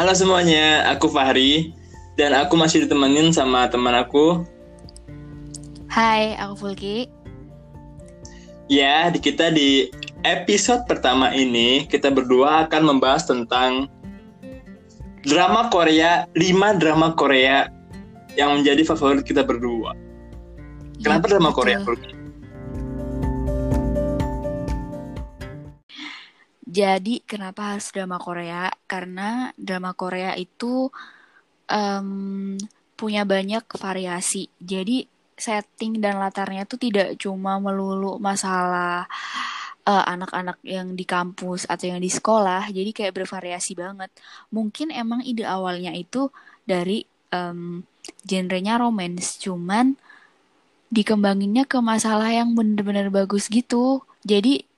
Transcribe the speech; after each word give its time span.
Halo 0.00 0.16
semuanya, 0.16 0.88
aku 0.88 1.12
Fahri 1.12 1.76
dan 2.16 2.32
aku 2.32 2.56
masih 2.56 2.88
ditemenin 2.88 3.36
sama 3.36 3.68
teman 3.68 3.92
aku. 3.92 4.48
Hai, 5.92 6.40
aku 6.40 6.56
Fulki. 6.56 7.04
Ya, 8.72 9.12
di 9.12 9.20
kita 9.20 9.52
di 9.52 9.92
episode 10.24 10.88
pertama 10.88 11.36
ini 11.36 11.84
kita 11.84 12.08
berdua 12.08 12.64
akan 12.64 12.96
membahas 12.96 13.28
tentang 13.28 13.92
drama 15.28 15.68
Korea, 15.68 16.24
5 16.32 16.80
drama 16.80 17.12
Korea 17.12 17.68
yang 18.40 18.56
menjadi 18.56 18.88
favorit 18.88 19.20
kita 19.20 19.44
berdua. 19.44 19.92
Kenapa 21.04 21.28
Ya, 21.28 21.36
drama 21.36 21.52
betul. 21.52 21.60
Korea, 21.60 21.76
Fulki? 21.84 22.19
Jadi 26.70 27.26
kenapa 27.26 27.74
harus 27.74 27.90
drama 27.90 28.22
Korea? 28.22 28.70
Karena 28.86 29.50
drama 29.58 29.90
Korea 29.90 30.38
itu 30.38 30.86
em, 31.66 32.54
punya 32.94 33.26
banyak 33.26 33.66
variasi. 33.74 34.46
Jadi 34.62 35.02
setting 35.34 35.98
dan 35.98 36.22
latarnya 36.22 36.68
tuh 36.70 36.78
tidak 36.78 37.18
cuma 37.18 37.58
melulu 37.58 38.22
masalah 38.22 39.10
eh, 39.82 40.04
anak-anak 40.14 40.62
yang 40.62 40.94
di 40.94 41.02
kampus 41.02 41.66
atau 41.66 41.90
yang 41.90 41.98
di 41.98 42.10
sekolah. 42.12 42.70
Jadi 42.70 42.90
kayak 42.94 43.18
bervariasi 43.18 43.74
banget. 43.74 44.14
Mungkin 44.54 44.94
emang 44.94 45.26
ide 45.26 45.42
awalnya 45.42 45.90
itu 45.90 46.30
dari 46.62 47.02
em, 47.34 47.82
genrenya 48.22 48.78
romance, 48.78 49.42
cuman 49.42 49.98
dikembanginnya 50.90 51.66
ke 51.66 51.78
masalah 51.82 52.30
yang 52.30 52.54
bener-bener 52.54 53.10
bagus 53.10 53.50
gitu. 53.50 54.06
Jadi 54.22 54.69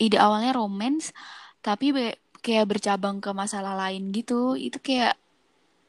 ide 0.00 0.16
awalnya 0.16 0.56
romance 0.56 1.12
tapi 1.60 1.92
be- 1.92 2.18
kayak 2.40 2.66
bercabang 2.72 3.20
ke 3.20 3.30
masalah 3.36 3.76
lain 3.76 4.10
gitu. 4.16 4.56
Itu 4.56 4.80
kayak 4.80 5.14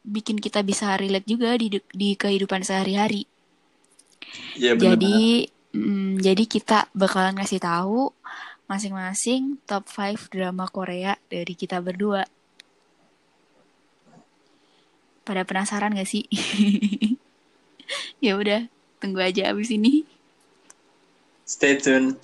bikin 0.03 0.38
kita 0.42 0.59
bisa 0.66 0.98
relate 1.00 1.28
juga 1.30 1.56
di 1.56 1.68
di 1.95 2.09
kehidupan 2.20 2.62
sehari-hari. 2.68 3.23
Ya 4.59 4.76
jadi 4.76 5.48
mm, 5.72 6.20
jadi 6.20 6.44
kita 6.45 6.92
bakalan 6.92 7.40
ngasih 7.40 7.62
tahu 7.64 8.12
masing-masing 8.68 9.59
top 9.68 9.88
5 9.88 10.28
drama 10.31 10.66
Korea 10.68 11.16
dari 11.31 11.53
kita 11.56 11.80
berdua. 11.84 12.23
Pada 15.28 15.48
penasaran 15.48 15.96
gak 15.96 16.09
sih? 16.09 16.25
Ya 18.22 18.38
udah 18.38 18.70
tunggu 19.02 19.20
aja 19.20 19.50
abis 19.50 19.73
ini. 19.73 20.06
Stay 21.44 21.75
tune. 21.81 22.16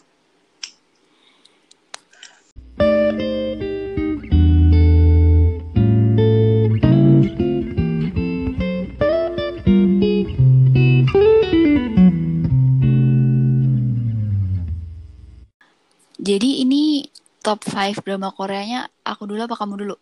Jadi 16.28 16.50
ini 16.68 17.08
top 17.40 17.64
5 17.64 18.04
drama 18.04 18.36
Koreanya 18.36 18.92
aku 19.08 19.24
dulu 19.24 19.48
apa 19.48 19.56
kamu 19.56 19.88
dulu 19.88 19.96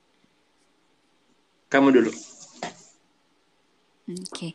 Kamu 1.65 1.89
dulu. 1.91 2.11
Oke. 4.05 4.53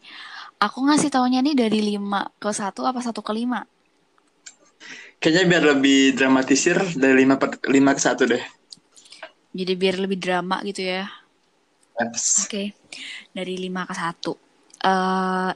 Aku 0.56 0.78
ngasih 0.86 1.10
taunya 1.10 1.42
nih 1.42 1.52
dari 1.52 1.82
5 1.82 2.40
ke 2.40 2.48
1 2.48 2.70
apa 2.86 3.00
1 3.02 3.12
ke 3.12 3.32
5? 3.34 5.20
Kayaknya 5.20 5.44
biar 5.44 5.64
lebih 5.76 6.00
dramatisir 6.16 6.80
dari 6.96 7.28
5 7.28 7.36
per 7.36 7.48
5 7.60 7.96
ke 7.96 8.00
1 8.00 8.30
deh. 8.30 8.44
Jadi 9.50 9.72
biar 9.74 9.96
lebih 9.98 10.18
drama 10.22 10.62
gitu 10.62 10.86
ya. 10.86 11.10
Yes. 11.98 12.46
Oke. 12.46 12.72
Dari 13.34 13.54
5 13.58 13.90
ke 13.90 13.94
1. 13.94 14.32
Eh 14.86 15.52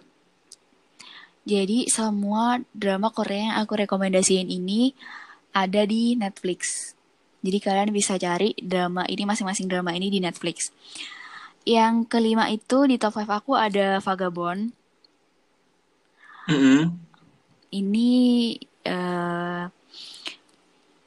jadi 1.44 1.84
semua 1.93 2.56
drama 2.72 3.12
Korea 3.12 3.53
yang 3.53 3.56
aku 3.61 3.77
rekomendasiin 3.84 4.49
ini 4.49 4.97
ada 5.54 5.82
di 5.87 6.19
Netflix. 6.19 6.92
Jadi 7.44 7.59
kalian 7.62 7.94
bisa 7.94 8.19
cari 8.19 8.56
drama 8.59 9.06
ini 9.06 9.22
masing-masing 9.22 9.70
drama 9.70 9.94
ini 9.94 10.10
di 10.10 10.19
Netflix. 10.19 10.75
Yang 11.65 12.10
kelima 12.12 12.50
itu 12.53 12.84
di 12.84 12.98
top 13.00 13.16
5 13.22 13.31
aku 13.41 13.53
ada 13.56 14.03
Vagabond. 14.03 14.75
Mm-mm. 16.44 16.93
ini 17.72 18.53
eh 18.84 19.64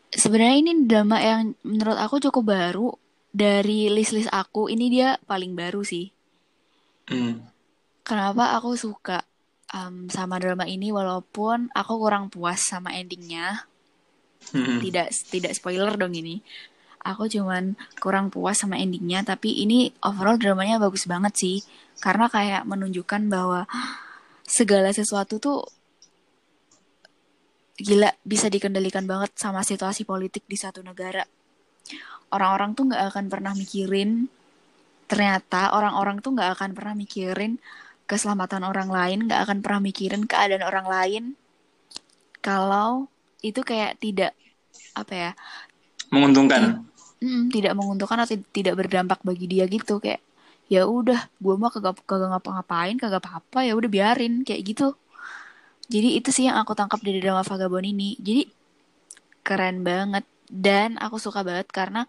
sebenarnya 0.10 0.58
ini 0.58 0.72
drama 0.90 1.22
yang 1.22 1.54
menurut 1.62 1.94
aku 1.94 2.18
cukup 2.18 2.58
baru 2.58 2.90
dari 3.30 3.86
list-list 3.94 4.34
aku 4.34 4.66
ini 4.66 4.90
dia 4.90 5.22
paling 5.30 5.54
baru 5.54 5.86
sih 5.86 6.10
Mm. 7.08 7.40
kenapa 8.04 8.52
aku 8.60 8.76
suka 8.76 9.24
em, 9.72 10.12
sama 10.12 10.44
drama 10.44 10.68
ini 10.68 10.92
walaupun 10.92 11.72
aku 11.72 11.94
kurang 12.04 12.28
puas 12.28 12.60
sama 12.60 12.92
endingnya 12.92 13.64
Tidak 14.54 15.08
tidak 15.34 15.52
spoiler 15.56 15.96
dong 15.96 16.16
ini. 16.16 16.40
Aku 17.08 17.32
cuman 17.32 17.80
kurang 18.04 18.28
puas 18.28 18.60
sama 18.60 18.76
endingnya 18.76 19.24
tapi 19.24 19.64
ini 19.64 19.96
overall 20.04 20.36
dramanya 20.36 20.80
bagus 20.80 21.08
banget 21.08 21.34
sih. 21.40 21.58
Karena 21.98 22.28
kayak 22.28 22.68
menunjukkan 22.68 23.32
bahwa 23.32 23.66
segala 24.46 24.92
sesuatu 24.92 25.40
tuh 25.42 25.60
gila 27.78 28.10
bisa 28.26 28.50
dikendalikan 28.50 29.06
banget 29.06 29.38
sama 29.38 29.62
situasi 29.62 30.04
politik 30.04 30.44
di 30.50 30.58
satu 30.58 30.82
negara. 30.82 31.24
Orang-orang 32.34 32.74
tuh 32.74 32.92
nggak 32.92 33.04
akan 33.14 33.26
pernah 33.32 33.54
mikirin 33.56 34.28
ternyata 35.08 35.72
orang-orang 35.72 36.20
tuh 36.20 36.36
nggak 36.36 36.60
akan 36.60 36.76
pernah 36.76 36.92
mikirin 36.92 37.64
keselamatan 38.04 38.68
orang 38.68 38.92
lain 38.92 39.20
nggak 39.32 39.42
akan 39.48 39.60
pernah 39.64 39.80
mikirin 39.80 40.28
keadaan 40.28 40.66
orang 40.66 40.88
lain. 40.88 41.24
Kalau 42.44 43.08
itu 43.46 43.62
kayak 43.62 44.02
tidak 44.02 44.34
apa 44.98 45.14
ya 45.14 45.32
Menguntungkan. 46.08 46.88
Mm, 47.18 47.50
tidak 47.50 47.74
menguntungkan 47.74 48.24
atau 48.24 48.38
tidak 48.54 48.78
berdampak 48.78 49.20
bagi 49.26 49.50
dia 49.50 49.66
gitu 49.66 49.98
kayak 49.98 50.22
ya 50.68 50.84
udah 50.86 51.32
gue 51.40 51.56
mah 51.56 51.72
kagak 51.72 52.04
kagak 52.04 52.30
ngapa-ngapain 52.30 53.00
kagak 53.00 53.24
apa-apa 53.24 53.64
ya 53.66 53.74
udah 53.74 53.90
biarin 53.90 54.46
kayak 54.46 54.62
gitu. 54.64 54.94
Jadi 55.88 56.20
itu 56.20 56.30
sih 56.36 56.52
yang 56.52 56.60
aku 56.60 56.76
tangkap 56.76 57.00
dari 57.00 57.24
drama 57.24 57.42
Vagabond 57.42 57.88
ini. 57.88 58.20
Jadi 58.20 58.44
keren 59.42 59.82
banget. 59.82 60.28
Dan 60.48 60.96
aku 60.96 61.20
suka 61.20 61.44
banget 61.44 61.68
karena 61.76 62.08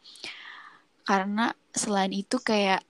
karena 1.03 1.51
selain 1.75 2.15
itu 2.15 2.39
kayak 2.39 2.87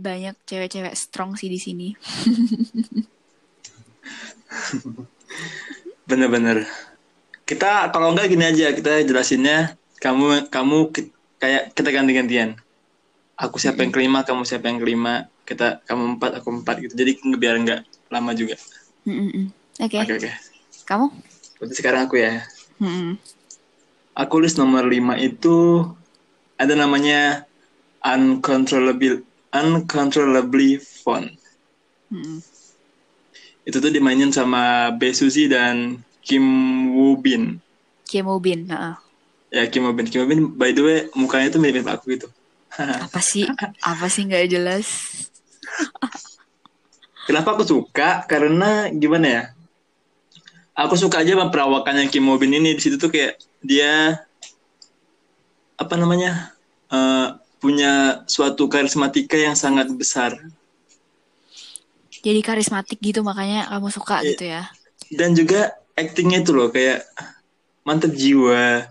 banyak 0.00 0.34
cewek-cewek 0.48 0.96
strong 0.98 1.38
sih 1.38 1.46
di 1.46 1.62
sini 1.62 1.94
Bener-bener. 6.12 6.68
Kita 7.48 7.88
kalau 7.88 8.12
enggak 8.12 8.28
gini 8.28 8.44
aja, 8.44 8.68
kita 8.76 9.00
jelasinnya 9.00 9.80
kamu 9.96 10.52
kamu 10.52 10.92
kayak 11.40 11.72
kita 11.72 11.88
ganti-gantian. 11.88 12.52
Aku 13.40 13.56
siapa 13.56 13.80
yang 13.80 13.96
kelima, 13.96 14.20
kamu 14.20 14.44
siapa 14.44 14.68
yang 14.68 14.76
kelima. 14.76 15.24
Kita 15.48 15.80
kamu 15.88 16.20
empat, 16.20 16.36
aku 16.36 16.52
empat 16.52 16.84
gitu. 16.84 16.92
Jadi 17.00 17.16
biar 17.40 17.56
enggak 17.56 17.88
lama 18.12 18.36
juga. 18.36 18.60
Mm-mm-mm. 19.08 19.48
oke 19.80 19.96
Oke 20.04 20.12
oke. 20.20 20.30
kamu 20.84 21.06
Berarti 21.56 21.74
sekarang 21.80 22.04
aku 22.04 22.20
ya. 22.20 22.44
Mm-mm. 22.76 23.16
Aku 24.12 24.36
list 24.44 24.60
nomor 24.60 24.84
lima 24.84 25.16
itu 25.16 25.88
ada 26.60 26.76
namanya 26.76 27.48
uncontrollable 28.04 29.24
uncontrollably 29.48 30.76
fun. 30.76 31.32
Mm-mm. 32.12 32.51
Itu 33.62 33.78
tuh 33.78 33.90
dimainin 33.94 34.34
sama 34.34 34.90
Bae 34.94 35.14
Suzy 35.14 35.46
dan 35.46 36.02
Kim 36.22 36.44
Woo 36.94 37.18
Bin. 37.18 37.58
Kim 38.06 38.26
Woo 38.26 38.42
Bin 38.42 38.66
heeh. 38.66 38.94
Ya 39.52 39.62
Kim 39.70 39.86
Woo 39.86 39.94
Bin. 39.94 40.06
Kim 40.10 40.26
Woo 40.26 40.30
Bin 40.30 40.40
by 40.54 40.74
the 40.74 40.82
way 40.82 40.98
mukanya 41.14 41.52
tuh 41.52 41.60
mirip 41.62 41.86
aku 41.86 42.18
gitu. 42.18 42.28
apa 43.04 43.20
sih 43.20 43.44
apa 43.84 44.08
sih 44.08 44.24
nggak 44.24 44.48
jelas 44.48 44.88
Kenapa 47.22 47.54
aku 47.54 47.62
suka? 47.62 48.26
Karena 48.26 48.90
gimana 48.90 49.26
ya? 49.30 49.42
Aku 50.74 50.98
suka 50.98 51.22
aja 51.22 51.38
sama 51.38 51.54
perawakannya 51.54 52.10
Kim 52.10 52.26
Woo 52.26 52.40
Bin 52.40 52.50
ini 52.50 52.74
di 52.74 52.82
situ 52.82 52.98
tuh 52.98 53.12
kayak 53.14 53.38
dia 53.62 54.18
apa 55.78 55.94
namanya 55.94 56.50
eh, 56.90 57.26
punya 57.62 58.26
suatu 58.26 58.66
karismatika 58.66 59.38
yang 59.38 59.54
sangat 59.54 59.86
besar 59.94 60.34
jadi 62.22 62.40
karismatik 62.40 63.02
gitu 63.02 63.20
makanya 63.26 63.66
kamu 63.68 63.88
suka 63.90 64.22
Iya. 64.22 64.26
gitu 64.32 64.44
ya. 64.46 64.62
Dan 65.12 65.34
juga 65.34 65.60
actingnya 65.92 66.40
itu 66.40 66.54
loh 66.54 66.70
kayak 66.70 67.04
mantep 67.84 68.14
jiwa. 68.14 68.86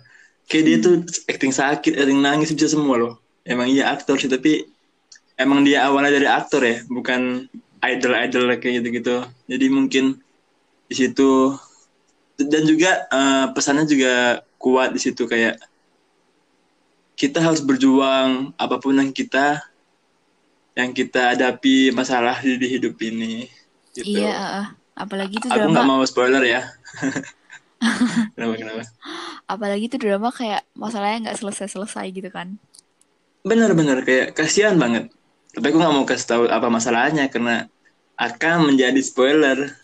Kayak 0.46 0.64
dia 0.68 0.78
tuh 0.84 0.94
acting 1.26 1.54
sakit 1.56 1.94
acting 1.96 2.20
nangis 2.20 2.52
bisa 2.52 2.68
semua 2.70 3.00
loh. 3.00 3.14
Emang 3.48 3.72
iya 3.72 3.90
aktor 3.90 4.20
sih 4.20 4.28
tapi 4.28 4.68
emang 5.40 5.64
dia 5.64 5.88
awalnya 5.88 6.14
dari 6.14 6.28
aktor 6.30 6.62
ya 6.62 6.84
bukan 6.86 7.48
idol 7.82 8.14
idol 8.14 8.46
kayak 8.62 8.84
gitu 8.84 8.88
gitu 8.94 9.16
jadi 9.50 9.66
mungkin 9.74 10.20
di 10.86 10.96
situ. 10.96 11.56
Dan 12.38 12.68
juga 12.68 13.08
eh, 13.08 13.46
pesannya 13.56 13.88
juga 13.88 14.14
kuat 14.60 14.94
di 14.94 15.00
situ 15.02 15.26
kayak 15.26 15.58
kita 17.16 17.38
harus 17.38 17.62
berjuang 17.62 18.54
apa 18.58 18.76
pun 18.78 18.98
yang 18.98 19.10
kita 19.14 19.62
yang 20.78 20.92
kita 20.96 21.36
hadapi 21.36 21.92
masalah 21.92 22.40
di, 22.40 22.56
di 22.56 22.68
hidup 22.80 22.96
ini. 23.04 23.48
Gitu. 23.92 24.24
Iya, 24.24 24.72
apalagi 24.96 25.40
itu 25.40 25.48
Aku 25.52 25.68
drama. 25.68 25.72
nggak 25.76 25.88
mau 25.88 26.02
spoiler 26.08 26.44
ya. 26.48 26.62
kenapa 28.38 28.54
kenapa? 28.56 28.84
Apalagi 29.50 29.90
itu 29.92 29.98
drama 30.00 30.30
kayak 30.32 30.64
masalahnya 30.78 31.30
nggak 31.30 31.40
selesai-selesai 31.42 32.06
gitu 32.14 32.30
kan. 32.32 32.56
Bener-bener 33.44 34.06
kayak 34.06 34.38
kasihan 34.38 34.78
banget. 34.78 35.12
Tapi 35.52 35.66
aku 35.68 35.78
nggak 35.82 35.94
mau 35.96 36.06
kasih 36.08 36.28
tahu 36.28 36.44
apa 36.48 36.68
masalahnya 36.72 37.28
karena 37.28 37.68
akan 38.16 38.72
menjadi 38.72 39.02
spoiler. 39.04 39.76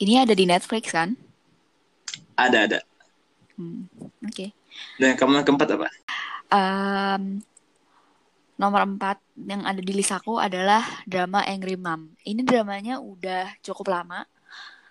Ini 0.00 0.24
ada 0.24 0.32
di 0.32 0.48
Netflix 0.48 0.94
kan? 0.94 1.18
Ada 2.38 2.58
ada. 2.70 2.78
Hmm, 3.58 3.90
Oke. 4.24 4.54
Dan 4.96 5.18
kamu 5.18 5.42
yang 5.42 5.46
keempat 5.46 5.68
apa? 5.74 5.88
Em, 6.48 7.42
nomor 8.58 8.82
empat 8.84 9.22
yang 9.38 9.62
ada 9.62 9.78
di 9.78 9.94
list 9.94 10.10
aku 10.10 10.42
adalah 10.42 10.82
drama 11.06 11.46
Angry 11.46 11.78
Mom. 11.78 12.10
Ini 12.26 12.42
dramanya 12.42 12.98
udah 12.98 13.54
cukup 13.62 13.94
lama. 13.94 14.26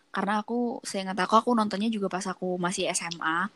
Karena 0.10 0.42
aku, 0.42 0.82
seingat 0.88 1.20
aku, 1.20 1.36
aku 1.36 1.52
nontonnya 1.52 1.92
juga 1.92 2.08
pas 2.08 2.24
aku 2.26 2.56
masih 2.58 2.88
SMA. 2.96 3.52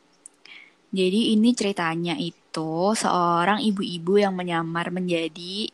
Jadi 0.92 1.32
ini 1.32 1.56
ceritanya 1.56 2.20
itu 2.20 2.92
seorang 2.92 3.64
ibu-ibu 3.64 4.20
yang 4.20 4.36
menyamar 4.36 4.92
menjadi 4.92 5.72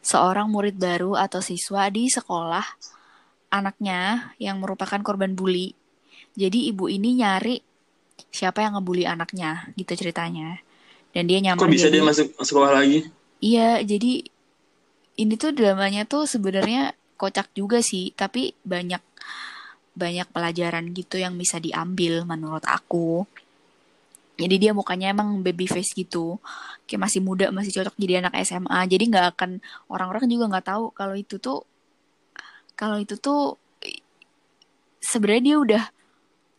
seorang 0.00 0.46
murid 0.46 0.78
baru 0.78 1.18
atau 1.18 1.42
siswa 1.42 1.90
di 1.90 2.06
sekolah 2.06 2.62
anaknya 3.50 4.32
yang 4.38 4.62
merupakan 4.62 5.02
korban 5.02 5.34
bully. 5.34 5.74
Jadi 6.38 6.70
ibu 6.70 6.86
ini 6.86 7.18
nyari 7.18 7.58
siapa 8.30 8.62
yang 8.62 8.78
ngebully 8.78 9.04
anaknya 9.04 9.74
gitu 9.74 9.98
ceritanya. 9.98 10.62
Dan 11.10 11.26
dia 11.26 11.42
nyamar 11.42 11.66
Kok 11.66 11.74
bisa 11.74 11.90
jadi 11.90 11.98
dia 11.98 12.06
masuk 12.06 12.38
sekolah 12.38 12.70
lagi? 12.70 13.10
Iya, 13.40 13.80
jadi 13.80 14.20
ini 15.20 15.34
tuh 15.40 15.52
dramanya 15.56 16.04
tuh 16.04 16.28
sebenarnya 16.28 16.92
kocak 17.20 17.48
juga 17.56 17.80
sih, 17.80 18.12
tapi 18.12 18.52
banyak 18.64 19.00
banyak 19.96 20.28
pelajaran 20.32 20.92
gitu 20.96 21.16
yang 21.20 21.34
bisa 21.40 21.56
diambil 21.60 22.24
menurut 22.28 22.64
aku. 22.64 23.24
Jadi 24.40 24.56
dia 24.56 24.72
mukanya 24.72 25.12
emang 25.12 25.44
baby 25.44 25.68
face 25.68 25.92
gitu, 25.92 26.40
kayak 26.88 27.00
masih 27.04 27.20
muda, 27.20 27.52
masih 27.52 27.72
cocok 27.76 27.96
jadi 28.00 28.24
anak 28.24 28.40
SMA. 28.44 28.80
Jadi 28.88 29.04
nggak 29.12 29.26
akan 29.36 29.50
orang-orang 29.92 30.24
juga 30.32 30.44
nggak 30.48 30.66
tahu 30.72 30.84
kalau 30.96 31.12
itu 31.16 31.36
tuh 31.36 31.60
kalau 32.76 32.96
itu 32.96 33.20
tuh 33.20 33.60
sebenarnya 35.04 35.42
dia 35.44 35.56
udah 35.60 35.84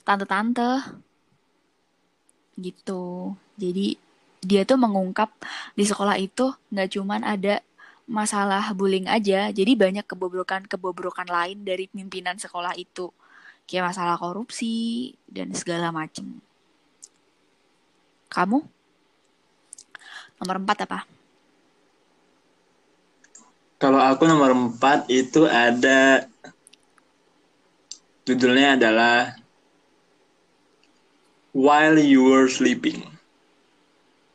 tante-tante 0.05 0.71
gitu. 2.61 3.33
Jadi 3.57 3.97
dia 4.41 4.65
tuh 4.65 4.77
mengungkap 4.81 5.29
di 5.77 5.85
sekolah 5.85 6.17
itu 6.17 6.49
nggak 6.73 6.89
cuman 6.97 7.21
ada 7.21 7.61
masalah 8.09 8.73
bullying 8.75 9.07
aja, 9.07 9.53
jadi 9.53 9.71
banyak 9.77 10.03
kebobrokan-kebobrokan 10.03 11.29
lain 11.31 11.63
dari 11.63 11.87
pimpinan 11.87 12.35
sekolah 12.35 12.75
itu. 12.75 13.07
Kayak 13.69 13.95
masalah 13.95 14.19
korupsi 14.19 15.13
dan 15.31 15.55
segala 15.55 15.95
macem. 15.95 16.41
Kamu? 18.27 18.59
Nomor 20.41 20.57
empat 20.59 20.77
apa? 20.89 20.99
Kalau 23.79 24.01
aku 24.01 24.27
nomor 24.27 24.51
empat 24.51 25.07
itu 25.07 25.47
ada 25.47 26.27
judulnya 28.27 28.75
adalah 28.75 29.39
While 31.55 32.01
You 32.01 32.27
Were 32.27 32.49
Sleeping. 32.51 33.20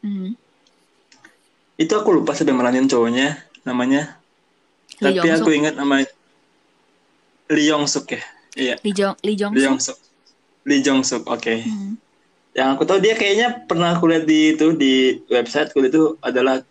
Hmm. 0.06 0.38
Itu 1.75 1.93
aku 1.99 2.14
lupa 2.14 2.38
yang 2.38 2.55
meranin 2.55 2.87
cowoknya 2.87 3.43
namanya. 3.67 4.23
Lee 5.03 5.19
Tapi 5.19 5.26
Jong 5.26 5.43
aku 5.43 5.50
ingat 5.50 5.75
nama 5.75 6.06
Lee 7.50 7.67
Yong 7.67 7.91
Suk 7.91 8.14
ya. 8.14 8.23
Iya, 8.55 8.75
Lee 8.81 8.94
Jong 8.94 9.17
Lee 9.26 9.37
Jong 9.37 9.53
Lee. 9.53 9.67
Yong 9.67 9.82
Suk. 9.82 9.99
Lee 10.62 10.81
Jong 10.81 11.03
Suk, 11.03 11.26
oke. 11.26 11.55
Hmm. 11.67 11.99
Yang 12.56 12.69
aku 12.79 12.82
tahu 12.88 12.99
dia 13.03 13.14
kayaknya 13.19 13.67
pernah 13.67 13.93
aku 13.99 14.08
lihat 14.08 14.25
di 14.25 14.56
itu 14.56 14.73
di 14.73 15.20
website 15.29 15.75
kuliah 15.75 15.91
itu 15.93 16.17
adalah 16.23 16.62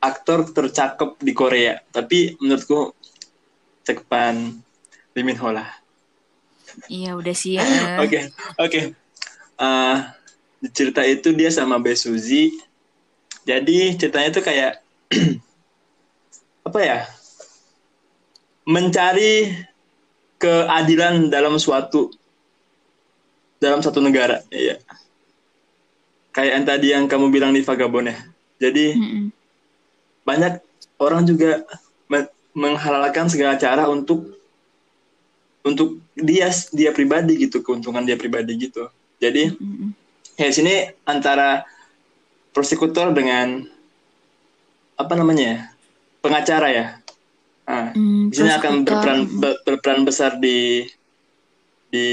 aktor 0.00 0.48
tercakep 0.48 1.20
di 1.20 1.32
Korea. 1.36 1.82
Tapi 1.92 2.38
menurutku 2.40 2.96
cakepan 3.84 4.56
Lee 5.12 5.26
Min 5.26 5.36
Ho 5.42 5.52
lah. 5.52 5.68
Iya 6.86 7.18
udah 7.18 7.34
sih. 7.34 7.58
Oke, 8.02 8.16
eh. 8.16 8.24
oke. 8.56 8.80
Eh, 9.60 9.96
di 10.00 10.19
cerita 10.68 11.00
itu 11.08 11.32
dia 11.32 11.48
sama 11.48 11.80
Bae 11.80 11.96
Suzy. 11.96 12.52
Jadi 13.48 13.96
ceritanya 13.96 14.28
itu 14.28 14.40
kayak 14.44 14.72
apa 16.68 16.78
ya? 16.84 16.98
Mencari 18.68 19.56
keadilan 20.36 21.32
dalam 21.32 21.56
suatu 21.56 22.12
dalam 23.60 23.80
satu 23.84 24.00
negara, 24.00 24.40
iya. 24.52 24.80
Kayak 26.32 26.52
yang 26.56 26.64
tadi 26.64 26.86
yang 26.92 27.04
kamu 27.10 27.28
bilang 27.28 27.52
di 27.52 27.60
Vagabond 27.60 28.08
ya. 28.08 28.16
Jadi 28.60 28.96
Mm-mm. 28.96 29.24
banyak 30.24 30.60
orang 31.00 31.24
juga 31.24 31.64
me- 32.08 32.32
menghalalkan 32.52 33.26
segala 33.28 33.56
cara 33.56 33.88
untuk 33.88 34.36
untuk 35.64 36.00
dia 36.16 36.48
dia 36.72 36.90
pribadi 36.92 37.36
gitu 37.36 37.60
keuntungan 37.60 38.04
dia 38.04 38.16
pribadi 38.16 38.56
gitu 38.56 38.88
jadi 39.20 39.52
Mm-mm. 39.52 39.89
Ya 40.40 40.46
di 40.48 40.54
sini 40.56 40.74
antara 41.04 41.62
prosekutor 42.56 43.12
dengan 43.14 43.62
apa 45.00 45.12
namanya 45.16 45.44
ya 45.44 45.58
pengacara 46.20 46.68
ya 46.72 46.86
nah, 47.68 47.92
Hmm, 47.94 48.28
di 48.30 48.34
sini 48.36 48.50
akan 48.52 48.72
berperan 48.84 49.20
ber- 49.40 49.60
berperan 49.64 50.00
besar 50.08 50.36
di 50.40 50.84
di 51.90 52.06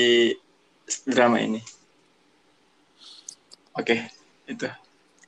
drama 1.07 1.38
ini 1.39 1.59
oke 3.75 3.95
itu 4.47 4.68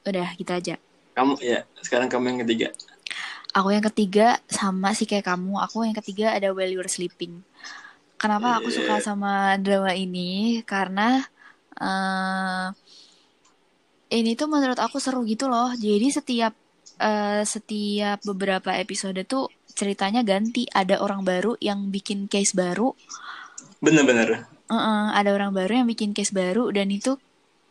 Udah 0.07 0.27
gitu 0.39 0.51
aja. 0.51 0.75
kamu 1.15 1.35
ya 1.43 1.59
sekarang 1.83 2.07
kamu 2.07 2.25
yang 2.35 2.41
ketiga 2.47 2.67
Aku 3.49 3.73
yang 3.73 3.81
ketiga 3.81 4.37
sama 4.45 4.93
sih 4.93 5.09
kayak 5.09 5.25
kamu. 5.25 5.57
Aku 5.65 5.81
yang 5.81 5.97
ketiga 5.97 6.37
ada 6.37 6.53
While 6.53 6.69
You're 6.69 6.85
Sleeping. 6.85 7.41
Kenapa 8.21 8.61
aku 8.61 8.69
suka 8.69 9.01
sama 9.01 9.57
drama 9.57 9.91
ini? 9.97 10.61
Karena 10.69 11.25
eh 11.81 12.65
ini 14.09 14.33
tuh 14.33 14.49
menurut 14.49 14.77
aku 14.81 14.97
seru 14.97 15.21
gitu 15.25 15.45
loh. 15.49 15.73
Jadi 15.77 16.07
setiap 16.09 16.53
eh, 16.99 17.43
setiap 17.45 18.19
beberapa 18.25 18.73
episode 18.75 19.21
tuh 19.25 19.49
ceritanya 19.77 20.21
ganti. 20.25 20.65
Ada 20.69 20.99
orang 21.01 21.21
baru 21.23 21.55
yang 21.61 21.93
bikin 21.93 22.27
case 22.27 22.53
baru. 22.57 22.93
bener-bener 23.79 24.43
Eh-eh, 24.69 25.05
ada 25.15 25.29
orang 25.33 25.51
baru 25.55 25.81
yang 25.83 25.87
bikin 25.89 26.11
case 26.13 26.35
baru 26.35 26.69
dan 26.69 26.91
itu 26.91 27.17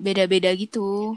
beda-beda 0.01 0.51
gitu. 0.57 1.15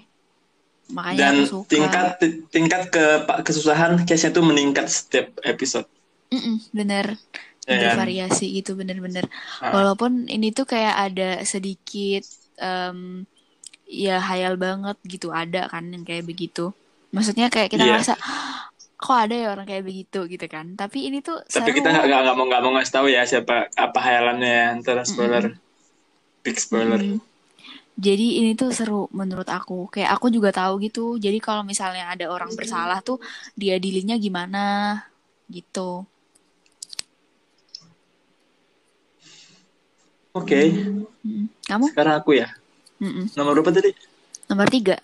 Makanya 0.92 1.18
dan 1.18 1.36
aku 1.40 1.44
suka. 1.48 1.70
tingkat 1.72 2.06
tingkat 2.52 2.82
ke 2.92 3.04
kesusahan 3.48 4.04
case-nya 4.04 4.36
tuh 4.36 4.44
meningkat 4.44 4.92
setiap 4.92 5.32
episode 5.48 5.88
Mm-mm, 6.32 6.64
bener. 6.72 7.20
Ya 7.68 7.78
kan? 7.78 8.02
Bervariasi 8.02 8.46
gitu 8.58 8.74
bener-bener. 8.80 9.28
Ah. 9.60 9.76
Walaupun 9.76 10.32
ini 10.32 10.50
tuh 10.56 10.66
kayak 10.66 10.96
ada 11.12 11.32
sedikit 11.44 12.24
em, 12.58 13.28
ya 13.92 14.24
hayal 14.24 14.56
banget 14.56 14.96
gitu 15.04 15.36
ada 15.36 15.68
kan 15.68 15.84
yang 15.86 16.08
kayak 16.08 16.24
begitu. 16.24 16.72
Maksudnya 17.12 17.52
kayak 17.52 17.68
kita 17.70 17.84
Iya. 17.84 18.00
ngerasa 18.00 18.14
kok 18.96 19.18
ada 19.18 19.36
ya 19.36 19.48
orang 19.52 19.68
kayak 19.68 19.84
begitu 19.84 20.24
gitu 20.26 20.46
kan. 20.48 20.80
Tapi 20.80 21.12
ini 21.12 21.20
tuh 21.20 21.44
Tapi 21.44 21.70
seru. 21.70 21.78
kita 21.78 21.90
nggak 21.92 22.06
nggak 22.08 22.36
mau 22.38 22.46
nggak 22.48 22.62
mau 22.62 22.72
ngasih 22.80 22.94
tahu 22.94 23.08
ya 23.12 23.28
siapa 23.28 23.68
apa 23.70 24.00
hayalannya 24.00 24.80
antara 24.80 25.04
spoiler, 25.04 25.60
big 26.40 26.56
spoiler. 26.56 27.02
Mm. 27.02 27.20
Jadi 28.00 28.40
ini 28.40 28.56
tuh 28.56 28.72
seru 28.72 29.12
menurut 29.12 29.46
aku. 29.46 29.92
Kayak 29.92 30.16
aku 30.16 30.32
juga 30.32 30.50
tahu 30.50 30.80
gitu. 30.80 31.20
Jadi 31.20 31.38
kalau 31.38 31.62
misalnya 31.62 32.08
ada 32.08 32.32
orang 32.32 32.56
bersalah 32.56 33.04
tuh 33.04 33.20
diadilinya 33.54 34.16
gimana 34.16 34.96
gitu. 35.46 36.08
Oke, 40.32 40.72
Mm. 41.28 41.52
Kamu? 41.68 41.92
sekarang 41.92 42.16
aku 42.18 42.40
ya. 42.40 42.48
Mm-mm. 43.02 43.26
Nomor 43.34 43.52
berapa 43.58 43.72
tadi? 43.74 43.92
Nomor 44.48 44.68
tiga. 44.70 44.96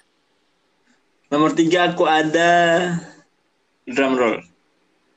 Nomor 1.27 1.51
tiga 1.51 1.91
aku 1.91 2.05
ada 2.05 2.49
drum 3.83 4.13
roll. 4.15 4.37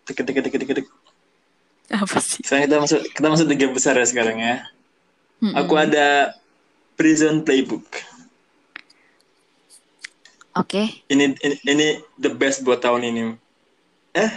Tik 0.09 0.25
tik 0.25 0.35
tik 0.35 0.49
tik 0.49 0.65
tik. 0.65 0.71
tik. 0.83 0.89
Apa 1.91 2.19
sih? 2.23 2.41
Sekarang 2.43 2.65
kita 2.67 2.77
masuk 2.81 3.01
kita 3.13 3.27
masuk 3.29 3.47
tiga 3.51 3.67
besar 3.71 3.95
ya 3.99 4.07
sekarang 4.07 4.39
ya. 4.41 4.65
Mm-mm. 5.45 5.55
Aku 5.61 5.77
ada 5.77 6.35
Prison 6.97 7.45
Playbook. 7.45 7.85
Oke. 10.57 11.05
Ini 11.07 11.25
ini, 11.37 11.55
ini 11.65 11.87
the 12.19 12.33
best 12.33 12.67
buat 12.67 12.83
tahun 12.83 13.07
ini. 13.07 13.23
Eh, 14.13 14.31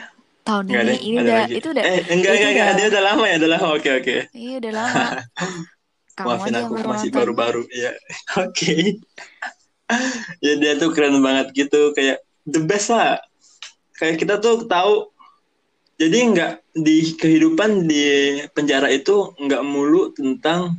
Tahun 0.44 0.68
enggak 0.68 0.84
ini 0.84 0.92
deh, 0.92 1.00
ini 1.02 1.16
ada 1.18 1.24
udah 1.24 1.36
lagi. 1.42 1.54
itu 1.58 1.68
udah 1.74 1.84
Eh, 1.84 2.00
enggak 2.12 2.32
enggak 2.38 2.52
enggak, 2.54 2.70
dia 2.78 2.88
udah 2.92 3.04
lama 3.04 3.26
ya, 3.26 3.36
udah 3.42 3.52
lama. 3.58 3.68
Oke 3.74 3.90
oke. 3.96 4.16
Iya 4.36 4.54
udah 4.62 4.72
lama. 4.76 5.04
Kamu 6.13 6.27
Maafin 6.29 6.55
aku 6.62 6.74
masih 6.86 7.10
baru-baru 7.10 7.65
ya. 7.74 7.91
Oke. 8.46 9.01
ya 10.39 10.53
dia 10.58 10.74
tuh 10.79 10.89
keren 10.96 11.20
banget 11.20 11.53
gitu 11.53 11.91
kayak 11.93 12.24
the 12.48 12.62
best 12.63 12.89
lah 12.89 13.20
kayak 14.00 14.17
kita 14.20 14.39
tuh 14.41 14.65
tahu 14.65 15.12
jadi 16.01 16.17
nggak 16.34 16.51
di 16.74 17.13
kehidupan 17.15 17.86
di 17.86 18.41
penjara 18.51 18.89
itu 18.89 19.32
nggak 19.38 19.62
mulu 19.62 20.10
tentang 20.15 20.75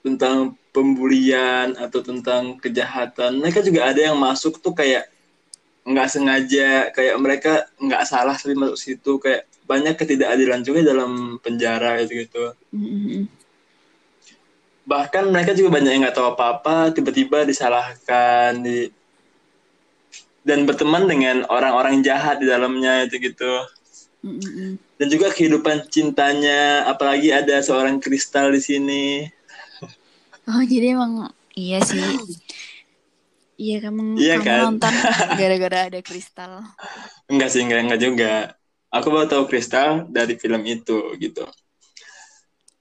tentang 0.00 0.54
pembulian 0.70 1.74
atau 1.76 2.00
tentang 2.00 2.56
kejahatan 2.62 3.42
mereka 3.42 3.60
juga 3.60 3.90
ada 3.90 4.00
yang 4.00 4.16
masuk 4.16 4.62
tuh 4.62 4.72
kayak 4.72 5.10
nggak 5.82 6.08
sengaja 6.08 6.94
kayak 6.94 7.16
mereka 7.18 7.66
nggak 7.80 8.06
salah 8.06 8.36
tapi 8.38 8.54
masuk 8.54 8.78
situ 8.78 9.18
kayak 9.18 9.48
banyak 9.66 9.98
ketidakadilan 9.98 10.62
juga 10.62 10.80
dalam 10.86 11.42
penjara 11.42 11.98
gitu 12.06 12.26
gitu 12.26 12.42
Mm-mm. 12.70 13.26
Bahkan 14.90 15.24
mereka 15.32 15.52
juga 15.58 15.68
banyak 15.76 15.90
yang 15.92 16.02
nggak 16.04 16.16
tahu 16.18 16.28
apa-apa 16.34 16.74
tiba-tiba 16.96 17.38
disalahkan 17.50 18.50
di 18.66 18.76
dan 20.48 20.64
berteman 20.68 21.04
dengan 21.08 21.36
orang-orang 21.52 22.00
jahat 22.04 22.40
di 22.40 22.46
dalamnya 22.48 23.04
itu 23.08 23.16
gitu 23.20 23.52
Mm-mm. 24.24 24.78
dan 25.00 25.06
juga 25.10 25.32
kehidupan 25.36 25.88
cintanya 25.90 26.86
apalagi 26.92 27.28
ada 27.34 27.56
seorang 27.64 27.96
kristal 28.04 28.52
di 28.54 28.60
sini 28.62 29.04
Oh 30.50 30.62
jadi 30.72 30.86
emang 30.96 31.12
iya 31.60 31.78
sih. 31.90 32.06
Iya 33.62 33.74
kamu 33.84 34.02
Iya 34.20 34.34
kamu 34.34 34.46
kan? 34.46 34.62
nonton 34.62 34.94
gara-gara 35.38 35.78
ada 35.88 36.00
kristal. 36.08 36.52
enggak 37.30 37.48
sih 37.52 37.60
enggak 37.64 37.80
enggak 37.84 38.00
juga 38.06 38.26
aku 38.96 39.06
baru 39.14 39.26
tahu 39.32 39.44
kristal 39.50 39.88
dari 40.16 40.34
film 40.42 40.62
itu 40.74 40.92
gitu 41.22 41.44